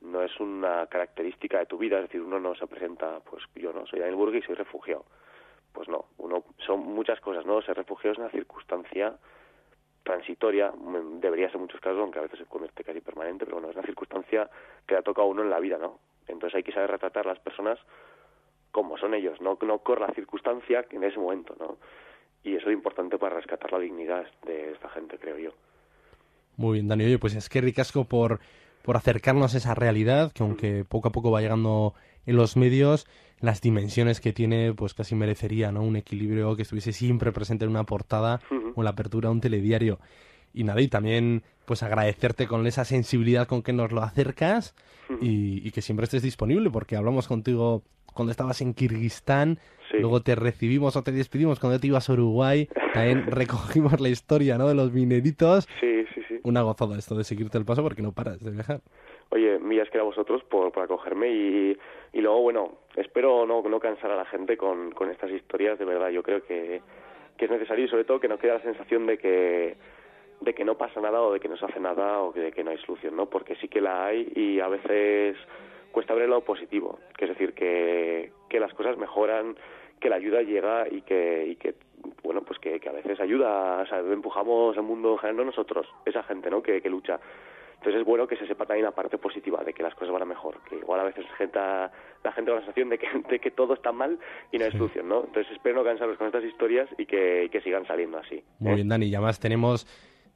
no 0.01 0.21
es 0.21 0.39
una 0.39 0.85
característica 0.87 1.57
de 1.57 1.65
tu 1.65 1.77
vida, 1.79 1.97
es 1.97 2.03
decir, 2.03 2.21
uno 2.21 2.39
no 2.39 2.53
se 2.53 2.67
presenta, 2.67 3.19
pues 3.21 3.43
yo 3.55 3.73
no, 3.73 3.87
soy 3.87 3.99
Daniel 3.99 4.35
y 4.35 4.41
soy 4.43 4.53
refugiado. 4.53 5.05
Pues 5.73 5.89
no, 5.89 6.05
uno 6.19 6.43
son 6.65 6.81
muchas 6.81 7.19
cosas, 7.19 7.47
¿no? 7.47 7.63
Ser 7.63 7.77
refugiado 7.77 8.13
es 8.13 8.19
una 8.19 8.29
circunstancia 8.29 9.17
transitoria, 10.07 10.71
mm, 10.71 11.19
debería 11.19 11.49
ser 11.49 11.59
muchos 11.59 11.81
casos, 11.81 11.99
aunque 11.99 12.19
a 12.19 12.21
veces 12.21 12.39
se 12.39 12.45
convierte 12.45 12.83
casi 12.83 13.01
permanente, 13.01 13.45
pero 13.45 13.57
bueno, 13.57 13.69
es 13.69 13.75
una 13.75 13.85
circunstancia 13.85 14.49
que 14.85 14.93
le 14.93 14.99
ha 14.99 15.03
tocado 15.03 15.27
a 15.27 15.31
uno 15.31 15.43
en 15.43 15.49
la 15.49 15.59
vida, 15.59 15.77
¿no? 15.77 15.99
Entonces 16.27 16.55
hay 16.55 16.63
que 16.63 16.71
saber 16.71 16.91
retratar 16.91 17.25
a 17.25 17.31
las 17.31 17.39
personas 17.39 17.77
como 18.71 18.97
son 18.97 19.13
ellos, 19.13 19.41
no, 19.41 19.57
no 19.61 19.77
por 19.79 19.99
la 19.99 20.13
circunstancia 20.13 20.85
en 20.91 21.03
ese 21.03 21.19
momento, 21.19 21.55
¿no? 21.59 21.77
Y 22.43 22.55
eso 22.55 22.69
es 22.69 22.73
importante 22.73 23.17
para 23.17 23.35
rescatar 23.35 23.71
la 23.73 23.79
dignidad 23.79 24.25
de 24.45 24.71
esta 24.71 24.89
gente, 24.89 25.17
creo 25.17 25.37
yo. 25.37 25.51
Muy 26.55 26.75
bien, 26.75 26.87
Dani. 26.87 27.05
Oye, 27.05 27.19
pues 27.19 27.35
es 27.35 27.49
que 27.49 27.59
ricasco 27.59 28.05
por, 28.05 28.39
por 28.87 28.95
acercarnos 28.95 29.53
a 29.53 29.57
esa 29.57 29.75
realidad, 29.75 30.31
que 30.31 30.43
aunque 30.43 30.85
poco 30.87 31.09
a 31.09 31.11
poco 31.11 31.29
va 31.29 31.41
llegando 31.41 31.93
en 32.25 32.37
los 32.37 32.55
medios, 32.55 33.05
las 33.41 33.59
dimensiones 33.61 34.21
que 34.21 34.31
tiene, 34.31 34.73
pues 34.73 34.93
casi 34.93 35.13
merecería, 35.13 35.73
¿no? 35.73 35.81
Un 35.83 35.97
equilibrio 35.97 36.55
que 36.55 36.61
estuviese 36.61 36.93
siempre 36.93 37.33
presente 37.33 37.65
en 37.65 37.71
una 37.71 37.83
portada 37.83 38.39
o 38.75 38.79
en 38.81 38.83
la 38.85 38.91
apertura 38.91 39.27
de 39.27 39.33
un 39.33 39.41
telediario. 39.41 39.99
Y 40.53 40.63
nada, 40.63 40.79
y 40.79 40.87
también 40.87 41.43
pues 41.65 41.83
agradecerte 41.83 42.47
con 42.47 42.65
esa 42.65 42.85
sensibilidad 42.85 43.45
con 43.45 43.61
que 43.61 43.73
nos 43.73 43.91
lo 43.91 44.01
acercas 44.01 44.73
y, 45.19 45.67
y 45.67 45.71
que 45.71 45.81
siempre 45.81 46.05
estés 46.05 46.23
disponible, 46.23 46.69
porque 46.71 46.95
hablamos 46.95 47.27
contigo 47.27 47.83
cuando 48.13 48.31
estabas 48.31 48.61
en 48.61 48.73
Kirguistán, 48.73 49.59
Sí. 49.91 49.97
luego 50.01 50.21
te 50.21 50.35
recibimos 50.35 50.97
o 50.97 51.01
te 51.03 51.13
despedimos 51.13 51.59
cuando 51.61 51.79
te 51.79 51.87
ibas 51.87 52.09
a 52.09 52.13
Uruguay, 52.13 52.67
también 52.93 53.25
recogimos 53.31 54.01
la 54.01 54.09
historia, 54.09 54.57
¿no? 54.57 54.67
De 54.67 54.75
los 54.75 54.91
mineritos 54.91 55.65
sí, 55.79 56.03
sí. 56.13 56.16
Una 56.47 56.61
gozada 56.61 56.97
esto 56.97 57.15
de 57.15 57.23
seguirte 57.23 57.57
el 57.57 57.65
paso 57.65 57.83
porque 57.83 58.01
no 58.01 58.11
paras 58.11 58.39
de 58.43 58.51
viajar. 58.51 58.81
Oye, 59.29 59.59
millas 59.59 59.89
que 59.89 59.99
a 59.99 60.03
vosotros 60.03 60.43
por, 60.43 60.71
por 60.71 60.83
acogerme 60.83 61.29
y, 61.29 61.77
y 62.13 62.21
luego, 62.21 62.41
bueno, 62.41 62.71
espero 62.95 63.45
no, 63.45 63.61
no 63.61 63.79
cansar 63.79 64.11
a 64.11 64.15
la 64.15 64.25
gente 64.25 64.57
con, 64.57 64.91
con 64.91 65.09
estas 65.09 65.31
historias, 65.31 65.77
de 65.77 65.85
verdad, 65.85 66.09
yo 66.09 66.23
creo 66.23 66.43
que, 66.43 66.81
que 67.37 67.45
es 67.45 67.51
necesario 67.51 67.85
y 67.85 67.89
sobre 67.89 68.05
todo 68.05 68.19
que 68.19 68.27
no 68.27 68.37
quede 68.37 68.53
la 68.53 68.61
sensación 68.61 69.05
de 69.05 69.17
que 69.17 69.77
de 70.39 70.53
que 70.53 70.63
no 70.63 70.77
pasa 70.77 71.01
nada 71.01 71.21
o 71.21 71.33
de 71.33 71.39
que 71.39 71.47
no 71.47 71.57
se 71.57 71.65
hace 71.65 71.79
nada 71.79 72.21
o 72.21 72.31
de 72.31 72.51
que 72.51 72.63
no 72.63 72.69
hay 72.69 72.77
solución, 72.77 73.15
¿no? 73.15 73.25
Porque 73.25 73.55
sí 73.55 73.67
que 73.67 73.81
la 73.81 74.05
hay 74.05 74.31
y 74.35 74.59
a 74.59 74.67
veces 74.67 75.35
cuesta 75.91 76.13
ver 76.13 76.29
lado 76.29 76.41
positivo, 76.41 76.99
que 77.17 77.25
es 77.25 77.29
decir, 77.29 77.53
que, 77.53 78.31
que 78.49 78.59
las 78.59 78.71
cosas 78.75 78.97
mejoran, 78.97 79.55
que 79.99 80.09
la 80.09 80.17
ayuda 80.17 80.41
llega 80.41 80.87
y 80.89 81.01
que, 81.01 81.47
y 81.47 81.55
que 81.55 81.75
bueno, 82.23 82.41
pues 82.43 82.59
que, 82.59 82.79
que 82.79 82.89
a 82.89 82.93
veces 82.93 83.19
ayuda, 83.19 83.81
o 83.81 83.85
sea, 83.87 83.99
empujamos 83.99 84.77
al 84.77 84.83
mundo 84.83 85.19
no 85.33 85.45
nosotros, 85.45 85.87
esa 86.05 86.23
gente, 86.23 86.49
¿no? 86.49 86.61
Que, 86.61 86.81
que 86.81 86.89
lucha. 86.89 87.19
Entonces 87.75 88.01
es 88.01 88.05
bueno 88.07 88.27
que 88.27 88.37
se 88.37 88.47
sepa 88.47 88.65
también 88.65 88.85
la 88.85 88.91
parte 88.91 89.17
positiva 89.19 89.63
de 89.63 89.73
que 89.73 89.83
las 89.83 89.93
cosas 89.93 90.11
van 90.11 90.23
a 90.23 90.25
mejor, 90.25 90.55
que 90.67 90.77
igual 90.77 90.99
a 90.99 91.03
veces 91.03 91.25
gente, 91.37 91.59
la 91.59 91.91
gente 92.33 92.49
con 92.51 92.59
la 92.59 92.65
sensación 92.65 92.89
de 92.89 92.97
que, 92.97 93.07
de 93.29 93.39
que 93.39 93.51
todo 93.51 93.75
está 93.75 93.91
mal 93.91 94.17
y 94.51 94.57
no 94.57 94.65
hay 94.65 94.71
Sí. 94.71 94.77
solución, 94.77 95.07
¿no? 95.07 95.23
Entonces 95.25 95.51
espero 95.53 95.75
no 95.75 95.83
cansarlos 95.83 96.17
con 96.17 96.27
estas 96.27 96.43
historias 96.43 96.89
y 96.97 97.05
que, 97.05 97.45
y 97.45 97.49
que 97.49 97.61
sigan 97.61 97.85
saliendo 97.85 98.17
así. 98.17 98.43
Muy 98.59 98.71
¿eh? 98.71 98.75
bien, 98.75 98.89
Dani. 98.89 99.05
Y 99.05 99.13
además 99.15 99.39
tenemos 99.39 99.85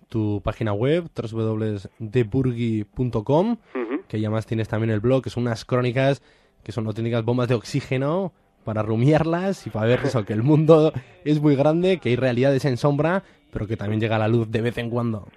tu 0.09 0.41
página 0.43 0.73
web, 0.73 1.05
www.deburgi.com, 1.15 3.57
Ujú. 3.75 4.01
que 4.07 4.17
además 4.17 4.45
tienes 4.45 4.67
también 4.67 4.91
el 4.91 4.99
blog, 4.99 5.23
que 5.23 5.29
son 5.29 5.43
unas 5.43 5.65
crónicas 5.65 6.21
que 6.63 6.71
son 6.71 6.85
auténticas 6.85 7.23
bombas 7.25 7.47
de 7.47 7.55
oxígeno 7.55 8.33
para 8.63 8.81
rumiarlas 8.81 9.65
y 9.67 9.69
para 9.69 9.87
ver 9.87 9.99
eso, 10.03 10.25
que 10.25 10.33
el 10.33 10.43
mundo 10.43 10.91
es 11.25 11.41
muy 11.41 11.55
grande, 11.55 11.99
que 11.99 12.09
hay 12.09 12.15
realidades 12.15 12.65
en 12.65 12.77
sombra, 12.77 13.23
pero 13.51 13.67
que 13.67 13.77
también 13.77 13.99
llega 13.99 14.15
a 14.15 14.19
la 14.19 14.27
luz 14.27 14.49
de 14.51 14.61
vez 14.61 14.77
en 14.77 14.89
cuando. 14.89 15.27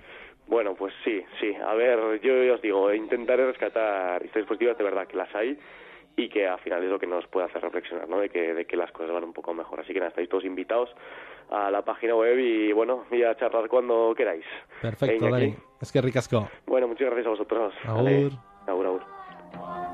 Bueno, 0.47 0.75
pues 0.75 0.95
sí, 1.05 1.23
sí. 1.41 1.55
A 1.67 1.75
ver, 1.75 2.21
yo 2.21 2.55
os 2.55 2.63
digo, 2.63 2.93
intentaré 2.93 3.47
rescatar 3.47 4.25
historias 4.25 4.49
positivas, 4.49 4.79
de 4.79 4.85
verdad 4.85 5.07
que 5.07 5.17
las 5.17 5.35
hay 5.35 5.59
y 6.17 6.29
que 6.29 6.47
al 6.47 6.61
final 6.61 6.83
es 6.85 6.91
lo 6.91 6.99
que 6.99 7.07
nos 7.07 7.27
puede 7.27 7.47
hacer 7.47 7.63
reflexionar, 7.63 8.09
¿no? 8.09 8.21
De 8.21 8.29
que, 8.29 8.55
de 8.55 8.65
que 8.67 8.77
las 8.77 8.93
cosas 8.93 9.13
van 9.13 9.25
un 9.25 9.33
poco 9.33 9.53
mejor. 9.53 9.81
Así 9.81 9.93
que 9.93 9.99
nada, 9.99 10.11
estáis 10.11 10.29
todos 10.29 10.45
invitados 10.45 10.91
a 11.51 11.71
la 11.71 11.83
página 11.83 12.15
web 12.15 12.39
y 12.39 12.73
bueno, 12.73 13.05
y 13.11 13.23
a 13.23 13.37
charlar 13.37 13.69
cuando 13.69 14.15
queráis. 14.17 14.45
Perfecto, 14.81 15.29
Dani. 15.29 15.55
Es 15.81 15.91
que 15.91 16.01
ricasco. 16.01 16.49
Bueno, 16.67 16.89
muchas 16.89 17.07
gracias 17.07 17.27
a 17.27 17.31
vosotros. 17.31 17.75
Agur. 17.85 18.05
Vale. 18.05 18.31
Agur, 18.67 18.87
agur. 18.87 19.94